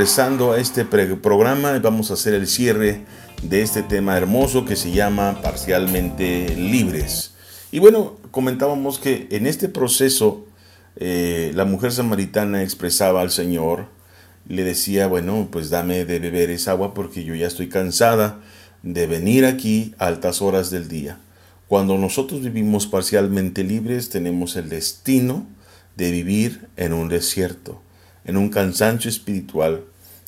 regresando 0.05 0.51
a 0.51 0.59
este 0.59 0.85
programa 0.85 1.79
vamos 1.79 2.11
a 2.11 2.13
hacer 2.13 2.35
el 2.35 2.45
cierre 2.45 3.05
de 3.41 3.63
este 3.63 3.81
tema 3.81 4.15
hermoso 4.15 4.63
que 4.63 4.75
se 4.75 4.91
llama 4.91 5.41
Parcialmente 5.41 6.55
Libres. 6.55 7.33
Y 7.71 7.79
bueno, 7.79 8.15
comentábamos 8.29 8.99
que 8.99 9.27
en 9.31 9.47
este 9.47 9.67
proceso 9.67 10.45
eh, 10.95 11.51
la 11.55 11.65
mujer 11.65 11.91
samaritana 11.91 12.61
expresaba 12.61 13.21
al 13.21 13.31
Señor, 13.31 13.87
le 14.47 14.63
decía, 14.63 15.07
bueno, 15.07 15.47
pues 15.51 15.71
dame 15.71 16.05
de 16.05 16.19
beber 16.19 16.51
esa 16.51 16.73
agua 16.73 16.93
porque 16.93 17.23
yo 17.23 17.33
ya 17.33 17.47
estoy 17.47 17.67
cansada 17.67 18.41
de 18.83 19.07
venir 19.07 19.43
aquí 19.43 19.95
a 19.97 20.05
altas 20.05 20.39
horas 20.39 20.69
del 20.69 20.87
día. 20.87 21.17
Cuando 21.67 21.97
nosotros 21.97 22.41
vivimos 22.41 22.85
parcialmente 22.85 23.63
libres, 23.63 24.11
tenemos 24.11 24.55
el 24.55 24.69
destino 24.69 25.47
de 25.95 26.11
vivir 26.11 26.67
en 26.77 26.93
un 26.93 27.09
desierto 27.09 27.81
en 28.25 28.37
un 28.37 28.49
cansancio 28.49 29.09
espiritual 29.09 29.85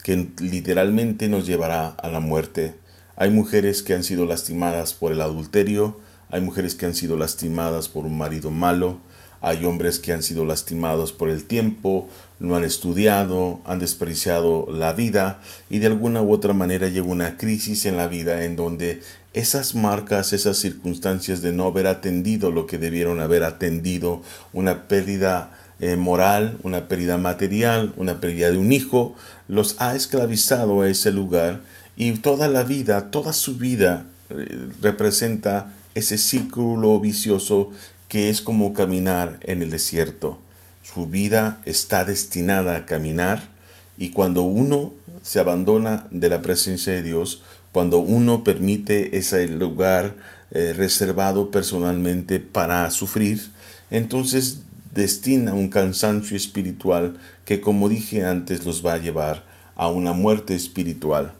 que 0.07 0.25
literalmente 0.39 1.27
nos 1.27 1.45
llevará 1.45 1.89
a 1.89 2.07
la 2.07 2.21
muerte. 2.21 2.75
Hay 3.17 3.29
mujeres 3.29 3.83
que 3.83 3.93
han 3.93 4.05
sido 4.05 4.25
lastimadas 4.25 4.93
por 4.93 5.11
el 5.11 5.19
adulterio, 5.19 5.99
hay 6.29 6.39
mujeres 6.39 6.75
que 6.75 6.85
han 6.85 6.95
sido 6.95 7.17
lastimadas 7.17 7.89
por 7.89 8.05
un 8.05 8.17
marido 8.17 8.49
malo, 8.49 8.99
hay 9.41 9.65
hombres 9.65 9.99
que 9.99 10.13
han 10.13 10.23
sido 10.23 10.45
lastimados 10.45 11.11
por 11.11 11.27
el 11.27 11.43
tiempo, 11.43 12.07
no 12.39 12.55
han 12.55 12.63
estudiado, 12.63 13.59
han 13.65 13.79
despreciado 13.79 14.67
la 14.71 14.93
vida 14.93 15.41
y 15.69 15.79
de 15.79 15.87
alguna 15.87 16.21
u 16.21 16.31
otra 16.31 16.53
manera 16.53 16.87
llega 16.87 17.05
una 17.05 17.35
crisis 17.35 17.85
en 17.85 17.97
la 17.97 18.07
vida 18.07 18.45
en 18.45 18.55
donde 18.55 19.01
esas 19.33 19.75
marcas, 19.75 20.31
esas 20.31 20.57
circunstancias 20.57 21.41
de 21.41 21.51
no 21.51 21.65
haber 21.65 21.85
atendido 21.85 22.49
lo 22.49 22.65
que 22.65 22.77
debieron 22.77 23.19
haber 23.19 23.43
atendido, 23.43 24.21
una 24.53 24.87
pérdida 24.87 25.56
eh, 25.79 25.95
moral, 25.95 26.57
una 26.63 26.87
pérdida 26.87 27.17
material, 27.17 27.93
una 27.97 28.19
pérdida 28.19 28.51
de 28.51 28.57
un 28.57 28.71
hijo, 28.71 29.15
los 29.47 29.75
ha 29.79 29.95
esclavizado 29.95 30.81
a 30.81 30.89
ese 30.89 31.11
lugar 31.11 31.61
y 31.95 32.11
toda 32.13 32.47
la 32.47 32.63
vida, 32.63 33.11
toda 33.11 33.33
su 33.33 33.57
vida 33.57 34.05
eh, 34.29 34.69
representa 34.81 35.73
ese 35.95 36.17
círculo 36.17 36.99
vicioso 36.99 37.71
que 38.07 38.29
es 38.29 38.41
como 38.41 38.73
caminar 38.73 39.39
en 39.41 39.61
el 39.61 39.69
desierto. 39.69 40.39
Su 40.81 41.07
vida 41.07 41.61
está 41.65 42.05
destinada 42.05 42.75
a 42.75 42.85
caminar 42.85 43.49
y 43.97 44.09
cuando 44.09 44.43
uno 44.43 44.93
se 45.21 45.39
abandona 45.39 46.07
de 46.11 46.29
la 46.29 46.41
presencia 46.41 46.93
de 46.93 47.03
Dios, 47.03 47.41
cuando 47.71 47.99
uno 47.99 48.43
permite 48.43 49.17
ese 49.17 49.47
lugar 49.47 50.15
eh, 50.51 50.73
reservado 50.75 51.51
personalmente 51.51 52.39
para 52.39 52.89
sufrir, 52.91 53.51
entonces 53.91 54.61
destina 54.97 55.53
un 55.53 55.69
cansancio 55.69 56.35
espiritual 56.35 57.17
que, 57.45 57.61
como 57.61 57.87
dije 57.87 58.25
antes, 58.25 58.65
los 58.65 58.85
va 58.85 58.93
a 58.93 58.97
llevar 58.97 59.45
a 59.75 59.87
una 59.89 60.11
muerte 60.11 60.55
espiritual. 60.55 61.33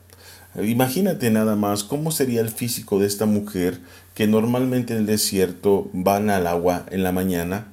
Imagínate 0.62 1.32
nada 1.32 1.56
más 1.56 1.84
cómo 1.84 2.12
sería 2.12 2.42
el 2.42 2.50
físico 2.50 3.00
de 3.00 3.08
esta 3.08 3.26
mujer 3.26 3.80
que 4.14 4.28
normalmente 4.28 4.94
en 4.94 5.00
el 5.00 5.06
desierto 5.08 5.90
van 5.92 6.30
al 6.30 6.48
agua 6.48 6.86
en 6.92 7.04
la 7.04 7.12
mañana 7.12 7.68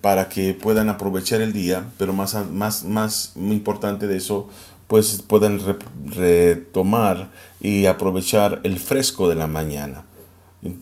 para 0.00 0.28
que 0.28 0.54
puedan 0.54 0.88
aprovechar 0.88 1.40
el 1.40 1.52
día, 1.52 1.86
pero 1.98 2.12
más, 2.12 2.34
más, 2.50 2.84
más 2.84 3.32
importante 3.36 4.06
de 4.06 4.16
eso, 4.16 4.48
pues 4.86 5.22
puedan 5.26 5.60
retomar 6.06 7.30
y 7.60 7.86
aprovechar 7.86 8.60
el 8.62 8.78
fresco 8.78 9.28
de 9.28 9.34
la 9.34 9.46
mañana. 9.46 10.04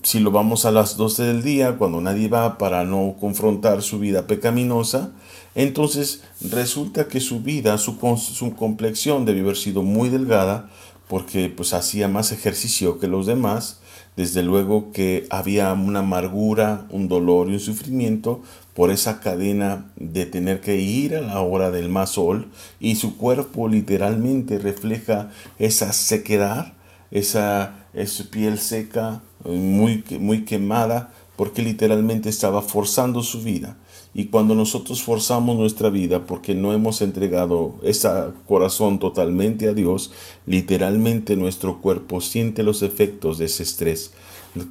Si 0.03 0.19
lo 0.19 0.33
vamos 0.33 0.65
a 0.65 0.73
las 0.73 0.97
12 0.97 1.23
del 1.23 1.43
día, 1.45 1.77
cuando 1.79 2.01
nadie 2.01 2.27
va 2.27 2.59
para 2.59 2.85
no 2.85 3.15
confrontar 3.21 3.83
su 3.83 4.01
vida 4.01 4.27
pecaminosa, 4.27 5.13
entonces 5.55 6.23
resulta 6.41 7.07
que 7.07 7.21
su 7.21 7.43
vida, 7.43 7.79
su, 7.79 7.97
su 8.17 8.57
complexión 8.57 9.25
debe 9.25 9.41
haber 9.41 9.57
sido 9.57 9.83
muy 9.83 10.09
delgada 10.09 10.69
porque 11.07 11.49
pues 11.49 11.75
hacía 11.75 12.09
más 12.09 12.33
ejercicio 12.33 12.99
que 12.99 13.07
los 13.07 13.27
demás. 13.27 13.81
Desde 14.17 14.43
luego 14.43 14.91
que 14.91 15.29
había 15.31 15.73
una 15.73 16.01
amargura, 16.01 16.87
un 16.91 17.07
dolor 17.07 17.49
y 17.49 17.53
un 17.53 17.61
sufrimiento 17.61 18.43
por 18.75 18.91
esa 18.91 19.21
cadena 19.21 19.93
de 19.95 20.27
tener 20.27 20.61
que 20.61 20.77
ir 20.77 21.15
a 21.15 21.21
la 21.21 21.41
hora 21.41 21.71
del 21.71 21.89
más 21.89 22.11
sol 22.11 22.49
y 22.81 22.97
su 22.97 23.17
cuerpo 23.17 23.69
literalmente 23.69 24.59
refleja 24.59 25.31
esa 25.61 25.93
sequedad, 25.93 26.73
esa, 27.13 27.87
esa 27.95 28.25
piel 28.25 28.59
seca, 28.59 29.23
muy, 29.49 30.05
muy 30.21 30.45
quemada, 30.45 31.13
porque 31.37 31.63
literalmente 31.63 32.29
estaba 32.29 32.63
forzando 32.63 33.23
su 33.23 33.43
vida. 33.43 33.77
Y 34.15 34.27
cuando 34.27 34.55
nosotros 34.55 35.03
forzamos 35.03 35.57
nuestra 35.57 35.91
vida 35.91 36.27
porque 36.27 36.55
no 36.55 36.73
hemos 36.73 37.03
entregado 37.03 37.77
ese 37.83 38.09
corazón 38.47 38.99
totalmente 38.99 39.69
a 39.69 39.75
Dios, 39.75 40.13
literalmente 40.47 41.37
nuestro 41.37 41.81
cuerpo 41.81 42.21
siente 42.21 42.63
los 42.63 42.83
efectos 42.83 43.39
de 43.39 43.45
ese 43.45 43.63
estrés 43.63 44.13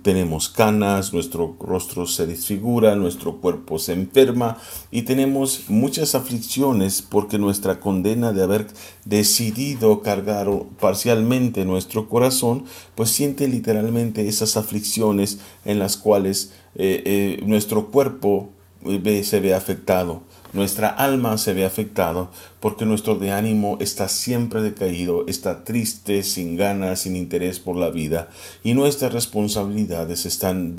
tenemos 0.04 0.50
canas, 0.50 1.14
nuestro 1.14 1.56
rostro 1.60 2.06
se 2.06 2.28
desfigura, 2.28 2.96
nuestro 2.96 3.38
cuerpo 3.38 3.80
se 3.80 3.94
enferma 3.94 4.58
y 4.92 5.04
tenemos 5.04 5.66
muchas 5.70 6.16
aflicciones 6.16 7.02
porque 7.02 7.38
nuestra 7.38 7.80
condena 7.80 8.34
de 8.34 8.44
haber 8.44 8.68
decidido 9.06 10.02
cargar 10.02 10.48
parcialmente 10.80 11.66
nuestro 11.66 12.08
corazón, 12.08 12.66
pues 12.96 13.10
siente 13.10 13.48
literalmente 13.48 14.28
esas 14.28 14.58
aflicciones 14.58 15.40
en 15.66 15.80
las 15.80 15.98
cuales 15.98 16.54
eh, 16.76 17.04
eh, 17.06 17.44
nuestro 17.46 17.88
cuerpo 17.88 18.50
eh, 18.86 19.24
se 19.24 19.40
ve 19.40 19.54
afectado. 19.54 20.22
Nuestra 20.54 20.88
alma 20.88 21.38
se 21.38 21.54
ve 21.54 21.66
afectada 21.66 22.30
porque 22.60 22.86
nuestro 22.86 23.16
de 23.16 23.32
ánimo 23.32 23.78
está 23.82 24.08
siempre 24.08 24.62
decaído, 24.62 25.26
está 25.28 25.64
triste, 25.64 26.24
sin 26.24 26.56
ganas, 26.56 27.02
sin 27.02 27.16
interés 27.16 27.60
por 27.60 27.76
la 27.76 27.90
vida 27.90 28.30
y 28.64 28.74
nuestras 28.74 29.14
responsabilidades 29.14 30.26
están 30.26 30.76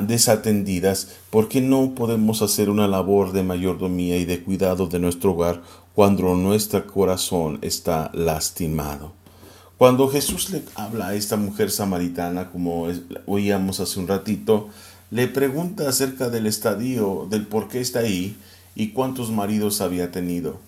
desatendidas 0.00 1.08
porque 1.30 1.60
no 1.60 1.94
podemos 1.94 2.40
hacer 2.40 2.70
una 2.70 2.88
labor 2.88 3.32
de 3.32 3.42
mayordomía 3.42 4.16
y 4.16 4.24
de 4.24 4.42
cuidado 4.42 4.86
de 4.86 4.98
nuestro 4.98 5.32
hogar 5.32 5.60
cuando 5.94 6.34
nuestro 6.34 6.86
corazón 6.86 7.58
está 7.60 8.10
lastimado. 8.14 9.12
Cuando 9.76 10.08
Jesús 10.08 10.50
le 10.50 10.62
habla 10.76 11.08
a 11.08 11.14
esta 11.14 11.36
mujer 11.36 11.70
samaritana, 11.70 12.50
como 12.50 12.86
oíamos 13.26 13.80
hace 13.80 13.98
un 14.00 14.08
ratito, 14.08 14.68
le 15.10 15.28
pregunta 15.28 15.88
acerca 15.88 16.30
del 16.30 16.46
estadio, 16.46 17.26
del 17.28 17.46
por 17.46 17.68
qué 17.68 17.80
está 17.80 17.98
ahí, 17.98 18.36
y 18.74 18.88
cuántos 18.88 19.30
maridos 19.30 19.80
había 19.80 20.10
tenido. 20.10 20.60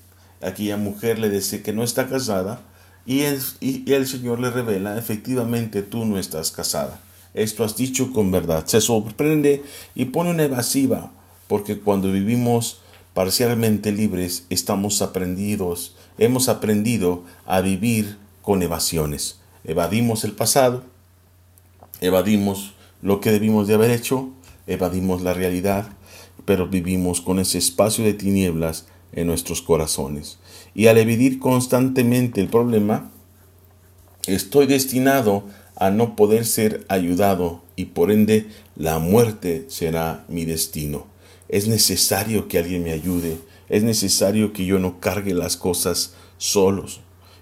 Aquella 0.42 0.76
mujer 0.76 1.18
le 1.18 1.30
dice 1.30 1.62
que 1.62 1.72
no 1.72 1.82
está 1.82 2.08
casada 2.08 2.60
y 3.06 3.22
el, 3.22 3.40
y 3.60 3.92
el 3.92 4.06
Señor 4.06 4.40
le 4.40 4.50
revela, 4.50 4.98
efectivamente 4.98 5.82
tú 5.82 6.04
no 6.04 6.18
estás 6.18 6.50
casada. 6.50 7.00
Esto 7.34 7.64
has 7.64 7.76
dicho 7.76 8.12
con 8.12 8.30
verdad. 8.30 8.64
Se 8.66 8.80
sorprende 8.80 9.62
y 9.94 10.06
pone 10.06 10.30
una 10.30 10.44
evasiva, 10.44 11.10
porque 11.48 11.80
cuando 11.80 12.12
vivimos 12.12 12.78
parcialmente 13.12 13.92
libres 13.92 14.44
estamos 14.50 15.02
aprendidos, 15.02 15.96
hemos 16.18 16.48
aprendido 16.48 17.24
a 17.44 17.60
vivir 17.60 18.18
con 18.40 18.62
evasiones. 18.62 19.40
Evadimos 19.64 20.24
el 20.24 20.32
pasado, 20.32 20.84
evadimos 22.00 22.74
lo 23.02 23.20
que 23.20 23.32
debimos 23.32 23.66
de 23.66 23.74
haber 23.74 23.90
hecho, 23.90 24.30
evadimos 24.66 25.22
la 25.22 25.34
realidad 25.34 25.88
pero 26.44 26.66
vivimos 26.68 27.20
con 27.20 27.38
ese 27.38 27.58
espacio 27.58 28.04
de 28.04 28.14
tinieblas 28.14 28.86
en 29.12 29.26
nuestros 29.26 29.62
corazones. 29.62 30.38
Y 30.74 30.86
al 30.88 30.98
evidir 30.98 31.38
constantemente 31.38 32.40
el 32.40 32.48
problema, 32.48 33.10
estoy 34.26 34.66
destinado 34.66 35.44
a 35.76 35.90
no 35.90 36.16
poder 36.16 36.46
ser 36.46 36.84
ayudado 36.88 37.62
y 37.76 37.86
por 37.86 38.10
ende 38.10 38.48
la 38.76 38.98
muerte 38.98 39.66
será 39.68 40.24
mi 40.28 40.44
destino. 40.44 41.06
Es 41.48 41.68
necesario 41.68 42.48
que 42.48 42.58
alguien 42.58 42.84
me 42.84 42.92
ayude, 42.92 43.38
es 43.68 43.82
necesario 43.82 44.52
que 44.52 44.64
yo 44.64 44.78
no 44.78 45.00
cargue 45.00 45.34
las 45.34 45.56
cosas 45.56 46.14
solos. 46.38 47.00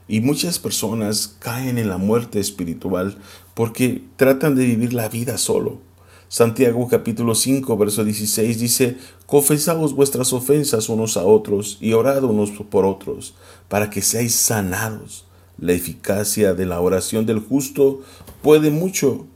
Y 0.09 0.21
muchas 0.21 0.59
personas 0.59 1.37
caen 1.39 1.79
en 1.79 1.89
la 1.89 1.97
muerte 1.97 2.41
espiritual 2.41 3.17
porque 3.55 4.03
tratan 4.17 4.57
de 4.57 4.67
vivir 4.67 4.93
la 4.93 5.09
vida 5.09 5.39
solo 5.39 5.92
Santiago 6.33 6.89
capítulo 6.89 7.35
5, 7.35 7.77
verso 7.77 8.05
16 8.05 8.59
dice, 8.59 8.97
Confesaos 9.27 9.93
vuestras 9.93 10.33
ofensas 10.33 10.89
unos 10.89 11.19
a 11.19 11.27
otros 11.27 11.77
y 11.79 11.93
orad 11.93 12.25
unos 12.25 12.53
por 12.71 12.87
otros, 12.87 13.35
para 13.69 13.91
que 13.91 14.01
seáis 14.01 14.35
sanados. 14.35 15.27
La 15.59 15.75
eficacia 15.75 16.55
de 16.55 16.65
la 16.65 16.81
oración 16.81 17.27
del 17.27 17.39
justo 17.39 18.01
puede 18.41 18.71
mucho 18.71 19.27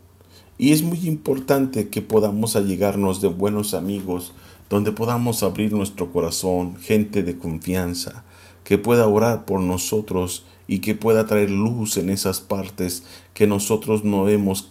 y 0.56 0.72
es 0.72 0.80
muy 0.80 1.06
importante 1.06 1.90
que 1.90 2.00
podamos 2.00 2.56
allegarnos 2.56 3.20
de 3.20 3.28
buenos 3.28 3.74
amigos, 3.74 4.32
donde 4.70 4.90
podamos 4.90 5.42
abrir 5.42 5.74
nuestro 5.74 6.10
corazón, 6.10 6.76
gente 6.76 7.22
de 7.22 7.36
confianza, 7.36 8.24
que 8.64 8.78
pueda 8.78 9.06
orar 9.06 9.44
por 9.44 9.60
nosotros 9.60 10.46
y 10.66 10.78
que 10.78 10.94
pueda 10.94 11.26
traer 11.26 11.50
luz 11.50 11.98
en 11.98 12.08
esas 12.08 12.40
partes 12.40 13.02
que 13.34 13.46
nosotros 13.46 14.02
no 14.02 14.30
hemos 14.30 14.70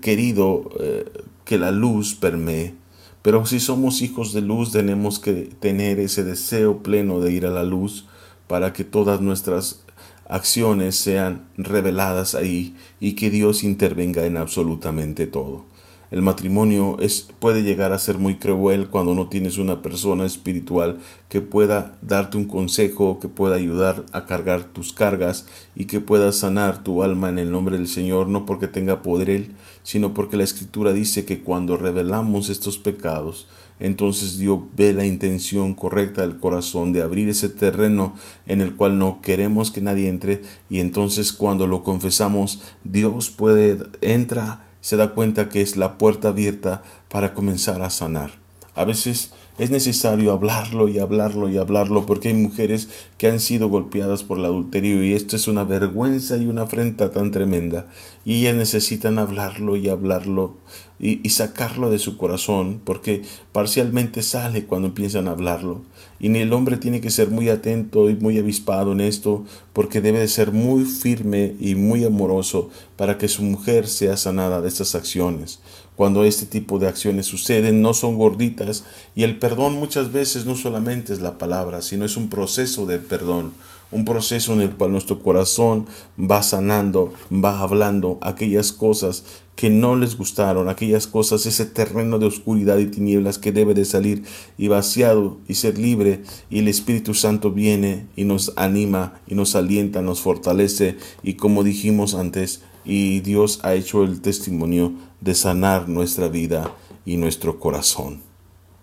querido 0.00 0.70
eh, 0.80 1.04
que 1.44 1.58
la 1.58 1.70
luz 1.70 2.14
permee. 2.14 2.74
Pero 3.22 3.44
si 3.46 3.60
somos 3.60 4.02
hijos 4.02 4.32
de 4.32 4.40
luz 4.40 4.72
tenemos 4.72 5.18
que 5.18 5.50
tener 5.60 5.98
ese 5.98 6.24
deseo 6.24 6.82
pleno 6.82 7.20
de 7.20 7.32
ir 7.32 7.46
a 7.46 7.50
la 7.50 7.64
luz, 7.64 8.06
para 8.46 8.72
que 8.72 8.84
todas 8.84 9.20
nuestras 9.20 9.80
acciones 10.28 10.96
sean 10.96 11.48
reveladas 11.56 12.34
ahí 12.34 12.74
y 13.00 13.12
que 13.12 13.30
Dios 13.30 13.64
intervenga 13.64 14.24
en 14.26 14.36
absolutamente 14.36 15.26
todo. 15.26 15.64
El 16.10 16.22
matrimonio 16.22 16.98
es, 17.00 17.28
puede 17.40 17.62
llegar 17.62 17.92
a 17.92 17.98
ser 17.98 18.18
muy 18.18 18.36
cruel 18.36 18.88
cuando 18.88 19.14
no 19.14 19.28
tienes 19.28 19.58
una 19.58 19.82
persona 19.82 20.24
espiritual 20.24 20.98
que 21.28 21.40
pueda 21.40 21.98
darte 22.00 22.36
un 22.36 22.44
consejo, 22.44 23.18
que 23.18 23.28
pueda 23.28 23.56
ayudar 23.56 24.04
a 24.12 24.24
cargar 24.24 24.64
tus 24.64 24.92
cargas 24.92 25.46
y 25.74 25.86
que 25.86 26.00
pueda 26.00 26.30
sanar 26.30 26.84
tu 26.84 27.02
alma 27.02 27.28
en 27.28 27.38
el 27.38 27.50
nombre 27.50 27.76
del 27.76 27.88
Señor, 27.88 28.28
no 28.28 28.46
porque 28.46 28.68
tenga 28.68 29.02
poder 29.02 29.30
Él, 29.30 29.56
sino 29.82 30.14
porque 30.14 30.36
la 30.36 30.44
Escritura 30.44 30.92
dice 30.92 31.24
que 31.24 31.42
cuando 31.42 31.76
revelamos 31.76 32.50
estos 32.50 32.78
pecados, 32.78 33.48
entonces 33.78 34.38
Dios 34.38 34.60
ve 34.76 34.92
la 34.92 35.06
intención 35.06 35.74
correcta 35.74 36.22
del 36.22 36.38
corazón 36.38 36.92
de 36.92 37.02
abrir 37.02 37.28
ese 37.28 37.48
terreno 37.48 38.14
en 38.46 38.60
el 38.60 38.74
cual 38.74 38.98
no 38.98 39.20
queremos 39.20 39.70
que 39.70 39.82
nadie 39.82 40.08
entre 40.08 40.42
y 40.70 40.80
entonces 40.80 41.32
cuando 41.32 41.66
lo 41.66 41.82
confesamos 41.82 42.62
Dios 42.84 43.28
puede 43.30 43.78
entra 44.00 44.65
se 44.86 44.96
da 44.96 45.14
cuenta 45.14 45.48
que 45.48 45.62
es 45.62 45.76
la 45.76 45.98
puerta 45.98 46.28
abierta 46.28 46.84
para 47.08 47.34
comenzar 47.34 47.82
a 47.82 47.90
sanar. 47.90 48.38
A 48.76 48.84
veces 48.84 49.32
es 49.58 49.70
necesario 49.70 50.30
hablarlo 50.30 50.86
y 50.86 51.00
hablarlo 51.00 51.48
y 51.48 51.56
hablarlo 51.56 52.06
porque 52.06 52.28
hay 52.28 52.34
mujeres 52.34 52.88
que 53.18 53.26
han 53.26 53.40
sido 53.40 53.68
golpeadas 53.68 54.22
por 54.22 54.38
el 54.38 54.44
adulterio 54.44 55.02
y 55.02 55.14
esto 55.14 55.34
es 55.34 55.48
una 55.48 55.64
vergüenza 55.64 56.36
y 56.36 56.46
una 56.46 56.62
afrenta 56.62 57.10
tan 57.10 57.32
tremenda 57.32 57.88
y 58.24 58.42
ellas 58.42 58.54
necesitan 58.54 59.18
hablarlo 59.18 59.74
y 59.74 59.88
hablarlo 59.88 60.54
y, 61.00 61.28
sacarlo 61.30 61.90
de 61.90 61.98
su 61.98 62.16
corazón 62.16 62.80
porque 62.84 63.22
parcialmente 63.50 64.22
sale 64.22 64.66
cuando 64.66 64.86
empiezan 64.86 65.26
a 65.26 65.32
hablarlo 65.32 65.82
y 66.18 66.34
el 66.36 66.52
hombre 66.52 66.76
tiene 66.76 67.00
que 67.00 67.10
ser 67.10 67.30
muy 67.30 67.48
atento 67.48 68.08
y 68.08 68.14
muy 68.14 68.38
avispado 68.38 68.92
en 68.92 69.00
esto 69.00 69.44
porque 69.72 70.00
debe 70.00 70.20
de 70.20 70.28
ser 70.28 70.52
muy 70.52 70.84
firme 70.84 71.54
y 71.60 71.74
muy 71.74 72.04
amoroso 72.04 72.70
para 72.96 73.18
que 73.18 73.28
su 73.28 73.42
mujer 73.42 73.86
sea 73.86 74.16
sanada 74.16 74.60
de 74.60 74.68
estas 74.68 74.94
acciones. 74.94 75.60
Cuando 75.94 76.24
este 76.24 76.46
tipo 76.46 76.78
de 76.78 76.88
acciones 76.88 77.26
suceden, 77.26 77.80
no 77.80 77.94
son 77.94 78.16
gorditas 78.16 78.84
y 79.14 79.22
el 79.22 79.38
perdón 79.38 79.74
muchas 79.74 80.12
veces 80.12 80.44
no 80.44 80.54
solamente 80.54 81.12
es 81.12 81.20
la 81.20 81.38
palabra, 81.38 81.82
sino 81.82 82.04
es 82.04 82.16
un 82.16 82.28
proceso 82.28 82.86
de 82.86 82.98
perdón, 82.98 83.52
un 83.90 84.04
proceso 84.04 84.52
en 84.52 84.60
el 84.60 84.70
cual 84.70 84.92
nuestro 84.92 85.20
corazón 85.20 85.86
va 86.18 86.42
sanando, 86.42 87.12
va 87.32 87.60
hablando 87.60 88.18
aquellas 88.20 88.72
cosas 88.72 89.24
que 89.54 89.70
no 89.70 89.96
les 89.96 90.18
gustaron, 90.18 90.68
aquellas 90.68 91.06
cosas, 91.06 91.46
ese 91.46 91.64
terreno 91.64 92.18
de 92.18 92.26
oscuridad 92.26 92.78
y 92.78 92.86
tinieblas 92.86 93.38
que 93.38 93.52
debe 93.52 93.74
de 93.74 93.84
salir 93.86 94.24
y 94.58 94.68
vaciado 94.68 95.38
y 95.48 95.54
ser 95.54 95.78
libre 95.78 96.22
y 96.50 96.58
el 96.58 96.68
Espíritu 96.68 97.14
Santo 97.14 97.52
viene 97.52 98.06
y 98.16 98.24
nos 98.24 98.52
anima 98.56 99.20
y 99.26 99.34
nos 99.34 99.56
alienta, 99.56 100.02
nos 100.02 100.20
fortalece 100.20 100.96
y 101.22 101.34
como 101.34 101.64
dijimos 101.64 102.14
antes, 102.14 102.62
y 102.84 103.20
Dios 103.20 103.60
ha 103.62 103.74
hecho 103.74 104.04
el 104.04 104.20
testimonio 104.20 104.92
de 105.20 105.34
sanar 105.34 105.88
nuestra 105.88 106.28
vida 106.28 106.72
y 107.04 107.16
nuestro 107.16 107.58
corazón. 107.58 108.20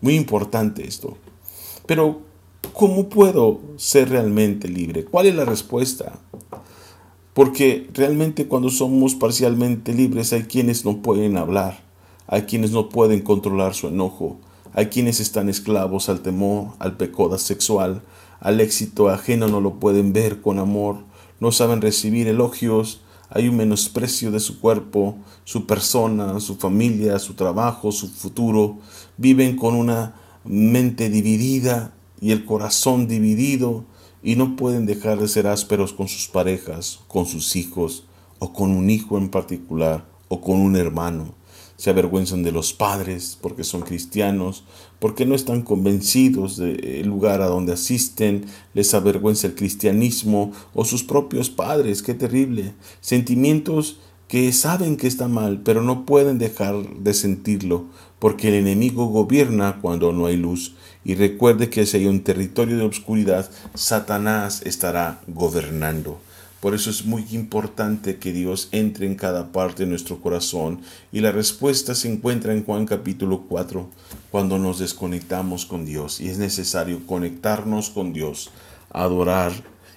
Muy 0.02 0.16
importante 0.16 0.86
esto. 0.86 1.18
Pero, 1.86 2.22
¿cómo 2.74 3.10
puedo 3.10 3.62
ser 3.78 4.10
realmente 4.10 4.68
libre? 4.68 5.06
¿Cuál 5.06 5.28
es 5.28 5.36
la 5.36 5.46
respuesta? 5.46 6.20
Porque 7.34 7.90
realmente 7.94 8.48
cuando 8.48 8.70
somos 8.70 9.16
parcialmente 9.16 9.94
libres 9.94 10.34
hay 10.34 10.44
quienes 10.44 10.86
no 10.86 11.02
pueden 11.02 11.38
hablar, 11.38 11.84
hay 12.28 12.44
quienes 12.44 12.72
no 12.72 12.90
pueden 12.90 13.22
controlar 13.22 13.74
su 13.74 13.88
enojo, 13.88 14.38
hay 14.74 14.88
quienes 14.88 15.20
están 15.20 15.50
esclavos 15.50 16.10
al 16.10 16.22
temor, 16.22 16.70
al 16.80 16.98
pecado 16.98 17.38
sexual, 17.38 18.02
al 18.40 18.60
éxito 18.60 19.10
ajeno 19.10 19.48
no 19.48 19.62
lo 19.62 19.76
pueden 19.80 20.14
ver 20.14 20.42
con 20.42 20.60
amor, 20.60 20.98
no 21.40 21.52
saben 21.52 21.82
recibir 21.82 22.28
elogios, 22.28 23.02
hay 23.30 23.48
un 23.48 23.58
menosprecio 23.58 24.32
de 24.32 24.40
su 24.40 24.60
cuerpo, 24.60 25.18
su 25.44 25.66
persona, 25.66 26.40
su 26.40 26.56
familia, 26.56 27.18
su 27.18 27.34
trabajo, 27.34 27.92
su 27.92 28.08
futuro. 28.08 28.78
Viven 29.18 29.56
con 29.56 29.74
una 29.74 30.14
mente 30.44 31.10
dividida 31.10 31.94
y 32.24 32.32
el 32.32 32.46
corazón 32.46 33.08
dividido 33.08 33.84
y 34.24 34.38
no 34.38 34.56
pueden 34.56 34.86
dejar 34.86 35.20
de 35.20 35.28
ser 35.28 35.46
ásperos 35.46 35.92
con 35.92 36.08
sus 36.08 36.28
parejas, 36.28 37.02
con 37.08 37.26
sus 37.26 37.56
hijos 37.56 38.06
o 38.40 38.54
con 38.54 38.72
un 38.72 38.90
hijo 38.90 39.18
en 39.18 39.30
particular 39.30 40.06
o 40.30 40.42
con 40.42 40.60
un 40.60 40.76
hermano 40.76 41.36
se 41.84 41.90
avergüenzan 41.90 42.44
de 42.44 42.54
los 42.54 42.72
padres 42.72 43.38
porque 43.42 43.66
son 43.66 43.82
cristianos, 43.82 44.64
porque 45.00 45.26
no 45.26 45.36
están 45.36 45.64
convencidos 45.64 46.56
del 46.56 47.06
lugar 47.08 47.42
a 47.42 47.48
donde 47.48 47.74
asisten, 47.74 48.46
les 48.74 48.94
avergüenza 48.94 49.48
el 49.48 49.56
cristianismo 49.56 50.54
o 50.74 50.86
sus 50.86 51.04
propios 51.04 51.50
padres, 51.50 52.02
qué 52.02 52.14
terrible. 52.14 52.74
Sentimientos 53.02 54.00
que 54.30 54.54
saben 54.54 54.96
que 54.96 55.08
está 55.08 55.28
mal, 55.28 55.62
pero 55.64 55.82
no 55.82 56.06
pueden 56.06 56.38
dejar 56.38 56.76
de 57.00 57.14
sentirlo, 57.14 57.86
porque 58.18 58.48
el 58.48 58.54
enemigo 58.54 59.08
gobierna 59.08 59.80
cuando 59.82 60.14
no 60.14 60.28
hay 60.28 60.38
luz. 60.38 60.76
Y 61.06 61.16
recuerde 61.16 61.70
que 61.70 61.86
si 61.86 61.98
hay 61.98 62.06
un 62.06 62.24
territorio 62.24 62.78
de 62.78 62.86
oscuridad, 62.86 63.50
Satanás 63.74 64.62
estará 64.66 65.22
gobernando. 65.28 66.20
Por 66.64 66.74
eso 66.74 66.90
es 66.90 67.04
muy 67.04 67.26
importante 67.32 68.16
que 68.16 68.32
Dios 68.32 68.70
entre 68.72 69.06
en 69.06 69.16
cada 69.16 69.52
parte 69.52 69.84
de 69.84 69.90
nuestro 69.90 70.22
corazón 70.22 70.80
y 71.12 71.20
la 71.20 71.34
respuesta 71.34 71.94
se 71.94 72.10
encuentra 72.10 72.54
en 72.54 72.64
Juan 72.64 72.86
capítulo 72.86 73.42
4, 73.50 73.90
cuando 74.32 74.58
nos 74.58 74.80
desconectamos 74.80 75.66
con 75.66 75.84
Dios 75.86 76.22
y 76.22 76.30
es 76.30 76.38
necesario 76.38 77.06
conectarnos 77.06 77.90
con 77.90 78.14
Dios, 78.14 78.50
adorar 78.92 79.52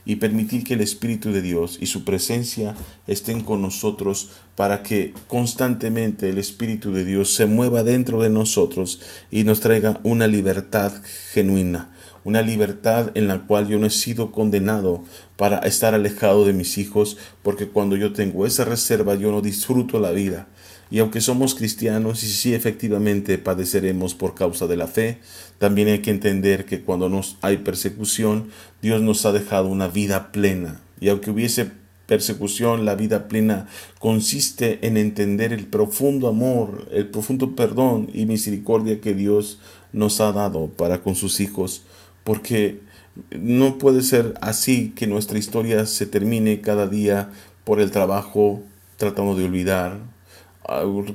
y 0.07 0.17
permitir 0.17 0.65
que 0.65 0.75
el 0.75 0.81
Espíritu 0.81 1.33
de 1.33 1.43
Dios 1.43 1.77
y 1.81 1.87
su 1.87 2.05
presencia 2.05 2.75
estén 3.07 3.43
con 3.43 3.61
nosotros 3.61 4.31
para 4.55 4.83
que 4.83 5.13
constantemente 5.27 6.31
el 6.31 6.39
Espíritu 6.39 6.93
de 6.93 7.05
Dios 7.05 7.35
se 7.35 7.45
mueva 7.45 7.83
dentro 7.83 8.23
de 8.23 8.31
nosotros 8.31 9.03
y 9.31 9.45
nos 9.45 9.61
traiga 9.61 10.01
una 10.05 10.27
libertad 10.27 10.93
genuina 11.33 11.91
una 12.27 12.43
libertad 12.43 13.13
en 13.15 13.29
la 13.29 13.47
cual 13.47 13.69
yo 13.69 13.79
no 13.79 13.87
he 13.87 13.91
sido 13.91 14.33
condenado 14.33 15.05
para 15.37 15.59
estar 15.61 15.95
alejado 15.95 16.45
de 16.45 16.53
mis 16.53 16.77
hijos, 16.77 17.17
porque 17.45 17.69
cuando 17.69 17.95
yo 17.95 18.13
tengo 18.13 18.45
esa 18.47 18.65
reserva 18.65 19.15
yo 19.15 19.31
no 19.31 19.41
disfruto 19.43 20.01
la 20.01 20.11
vida. 20.11 20.49
Y 20.91 21.01
aunque 21.01 21.21
somos 21.21 21.55
cristianos 21.55 22.23
y 22.23 22.29
sí 22.29 22.55
efectivamente 22.55 23.39
padeceremos 23.39 24.15
por 24.15 24.35
causa 24.35 24.67
de 24.67 24.77
la 24.77 24.87
fe, 24.87 25.19
también 25.59 25.89
hay 25.89 25.99
que 26.01 26.11
entender 26.11 26.65
que 26.65 26.81
cuando 26.81 27.09
nos 27.09 27.39
hay 27.43 27.59
persecución, 27.59 28.51
Dios 28.83 29.03
nos 29.03 29.27
ha 29.27 29.33
dejado 29.33 29.69
una 29.69 29.89
vida 29.89 30.31
plena. 30.31 30.81
Y 31.01 31.09
aunque 31.09 31.31
hubiese 31.31 31.73
persecución, 32.07 32.85
la 32.85 32.95
vida 32.95 33.27
plena 33.27 33.67
consiste 33.99 34.87
en 34.87 34.97
entender 34.97 35.53
el 35.53 35.67
profundo 35.67 36.29
amor, 36.29 36.89
el 36.93 37.09
profundo 37.09 37.57
perdón 37.57 38.09
y 38.15 38.27
misericordia 38.27 39.01
que 39.01 39.13
Dios 39.13 39.59
nos 39.93 40.21
ha 40.21 40.31
dado 40.31 40.69
para 40.69 41.03
con 41.03 41.17
sus 41.17 41.41
hijos 41.41 41.83
porque 42.27 42.81
no 43.31 43.79
puede 43.79 44.03
ser 44.03 44.35
así 44.41 44.91
que 44.97 45.07
nuestra 45.07 45.39
historia 45.39 45.87
se 45.87 46.07
termine 46.07 46.61
cada 46.61 46.89
día 46.89 47.31
por 47.63 47.81
el 47.81 47.93
trabajo 47.93 48.63
tratando 48.97 49.37
de 49.37 49.45
olvidar, 49.45 50.01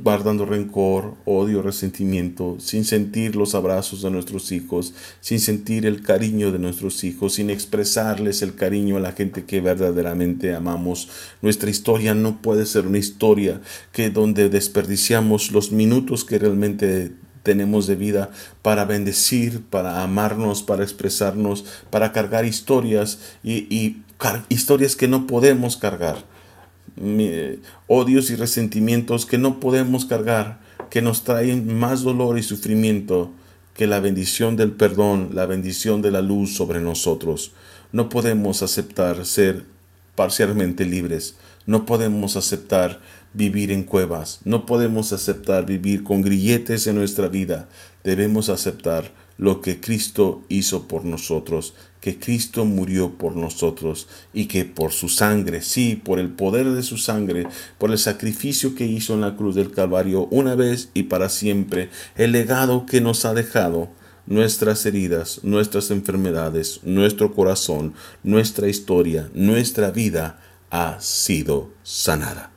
guardando 0.04 0.46
rencor, 0.46 1.16
odio, 1.26 1.62
resentimiento, 1.62 2.56
sin 2.60 2.86
sentir 2.86 3.36
los 3.36 3.54
abrazos 3.54 4.02
de 4.02 4.10
nuestros 4.10 4.52
hijos, 4.52 4.94
sin 5.20 5.40
sentir 5.42 5.86
el 5.86 6.02
cariño 6.02 6.52
de 6.52 6.60
nuestros 6.60 7.04
hijos, 7.04 7.34
sin 7.34 7.50
expresarles 7.50 8.42
el 8.42 8.56
cariño 8.56 8.96
a 8.96 9.02
la 9.02 9.12
gente 9.12 9.44
que 9.44 9.60
verdaderamente 9.60 10.56
amamos. 10.56 11.10
Nuestra 11.42 11.70
historia 11.70 12.14
no 12.14 12.42
puede 12.42 12.66
ser 12.66 12.88
una 12.88 12.98
historia 12.98 13.62
que 13.92 14.10
donde 14.10 14.48
desperdiciamos 14.48 15.52
los 15.52 15.72
minutos 15.72 16.24
que 16.24 16.40
realmente 16.40 17.12
tenemos 17.44 17.88
de 17.88 17.96
vida 17.96 18.30
para 18.62 18.86
bendecir, 18.86 19.64
para 19.70 20.04
amarnos, 20.04 20.64
para 20.64 20.84
expresarnos, 20.84 21.66
para 21.90 22.12
cargar 22.12 22.46
historias 22.46 23.20
y, 23.44 23.98
historias 24.50 24.96
que 24.96 25.08
no 25.08 25.26
podemos 25.26 25.78
cargar, 25.78 26.24
odios 27.88 28.30
y 28.30 28.36
resentimientos 28.36 29.26
que 29.26 29.38
no 29.38 29.60
podemos 29.60 30.06
cargar, 30.06 30.60
que 30.90 31.02
nos 31.02 31.24
traen 31.24 31.78
más 31.78 32.04
dolor 32.04 32.38
y 32.38 32.44
sufrimiento 32.44 33.32
que 33.74 33.88
la 33.88 34.00
bendición 34.00 34.58
del 34.58 34.72
perdón, 34.72 35.30
la 35.34 35.46
bendición 35.46 36.02
de 36.02 36.12
la 36.12 36.22
luz 36.22 36.56
sobre 36.56 36.82
nosotros. 36.82 37.54
No 37.92 38.10
podemos 38.10 38.62
aceptar 38.62 39.26
ser 39.26 39.66
parcialmente 40.16 40.86
libres, 40.86 41.36
no 41.66 41.86
podemos 41.86 42.36
aceptar 42.36 43.00
vivir 43.34 43.72
en 43.72 43.84
cuevas. 43.84 44.40
No 44.44 44.66
podemos 44.66 45.14
aceptar 45.14 45.66
vivir 45.66 46.04
con 46.04 46.22
grilletes 46.22 46.88
en 46.88 46.96
nuestra 46.96 47.28
vida. 47.28 47.70
Debemos 48.04 48.50
aceptar 48.50 49.12
lo 49.38 49.62
que 49.62 49.80
Cristo 49.80 50.44
hizo 50.50 50.88
por 50.88 51.06
nosotros, 51.06 51.74
que 52.02 52.20
Cristo 52.20 52.66
murió 52.66 53.12
por 53.18 53.36
nosotros 53.36 54.08
y 54.34 54.48
que 54.48 54.66
por 54.66 54.92
su 54.92 55.08
sangre, 55.08 55.62
sí, 55.62 55.96
por 55.96 56.20
el 56.20 56.30
poder 56.30 56.72
de 56.72 56.84
su 56.84 56.98
sangre, 56.98 57.48
por 57.78 57.92
el 57.92 58.00
sacrificio 58.00 58.76
que 58.76 58.86
hizo 58.86 59.14
en 59.14 59.22
la 59.22 59.38
cruz 59.38 59.56
del 59.56 59.72
Calvario 59.72 60.28
una 60.32 60.56
vez 60.56 60.90
y 60.94 61.04
para 61.04 61.30
siempre, 61.30 61.90
el 62.16 62.34
legado 62.34 62.86
que 62.86 63.00
nos 63.00 63.24
ha 63.24 63.34
dejado, 63.34 63.90
nuestras 64.26 64.86
heridas, 64.86 65.42
nuestras 65.44 65.92
enfermedades, 65.92 66.80
nuestro 66.84 67.34
corazón, 67.34 67.94
nuestra 68.24 68.68
historia, 68.68 69.30
nuestra 69.34 69.92
vida 69.92 70.40
ha 70.70 71.00
sido 71.00 71.70
sanada. 71.84 72.52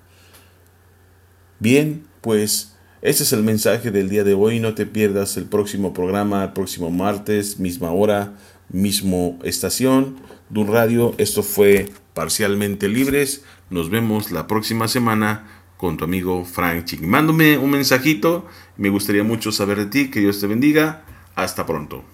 Bien, 1.58 2.06
pues 2.20 2.74
ese 3.04 3.24
es 3.24 3.34
el 3.34 3.42
mensaje 3.42 3.90
del 3.90 4.08
día 4.08 4.24
de 4.24 4.32
hoy. 4.32 4.60
No 4.60 4.74
te 4.74 4.86
pierdas 4.86 5.36
el 5.36 5.44
próximo 5.44 5.92
programa, 5.92 6.44
el 6.44 6.52
próximo 6.52 6.90
martes, 6.90 7.58
misma 7.58 7.90
hora, 7.90 8.32
mismo 8.68 9.38
estación. 9.42 10.16
Dun 10.50 10.68
Radio, 10.68 11.14
esto 11.18 11.42
fue 11.42 11.90
parcialmente 12.12 12.88
libres. 12.88 13.44
Nos 13.70 13.90
vemos 13.90 14.30
la 14.30 14.46
próxima 14.46 14.88
semana 14.88 15.46
con 15.76 15.96
tu 15.96 16.04
amigo 16.04 16.44
Frank 16.44 16.84
Ching. 16.84 17.06
Mándame 17.06 17.58
un 17.58 17.70
mensajito, 17.70 18.46
me 18.76 18.88
gustaría 18.88 19.24
mucho 19.24 19.52
saber 19.52 19.78
de 19.78 19.86
ti, 19.86 20.10
que 20.10 20.20
Dios 20.20 20.40
te 20.40 20.46
bendiga. 20.46 21.04
Hasta 21.34 21.66
pronto. 21.66 22.13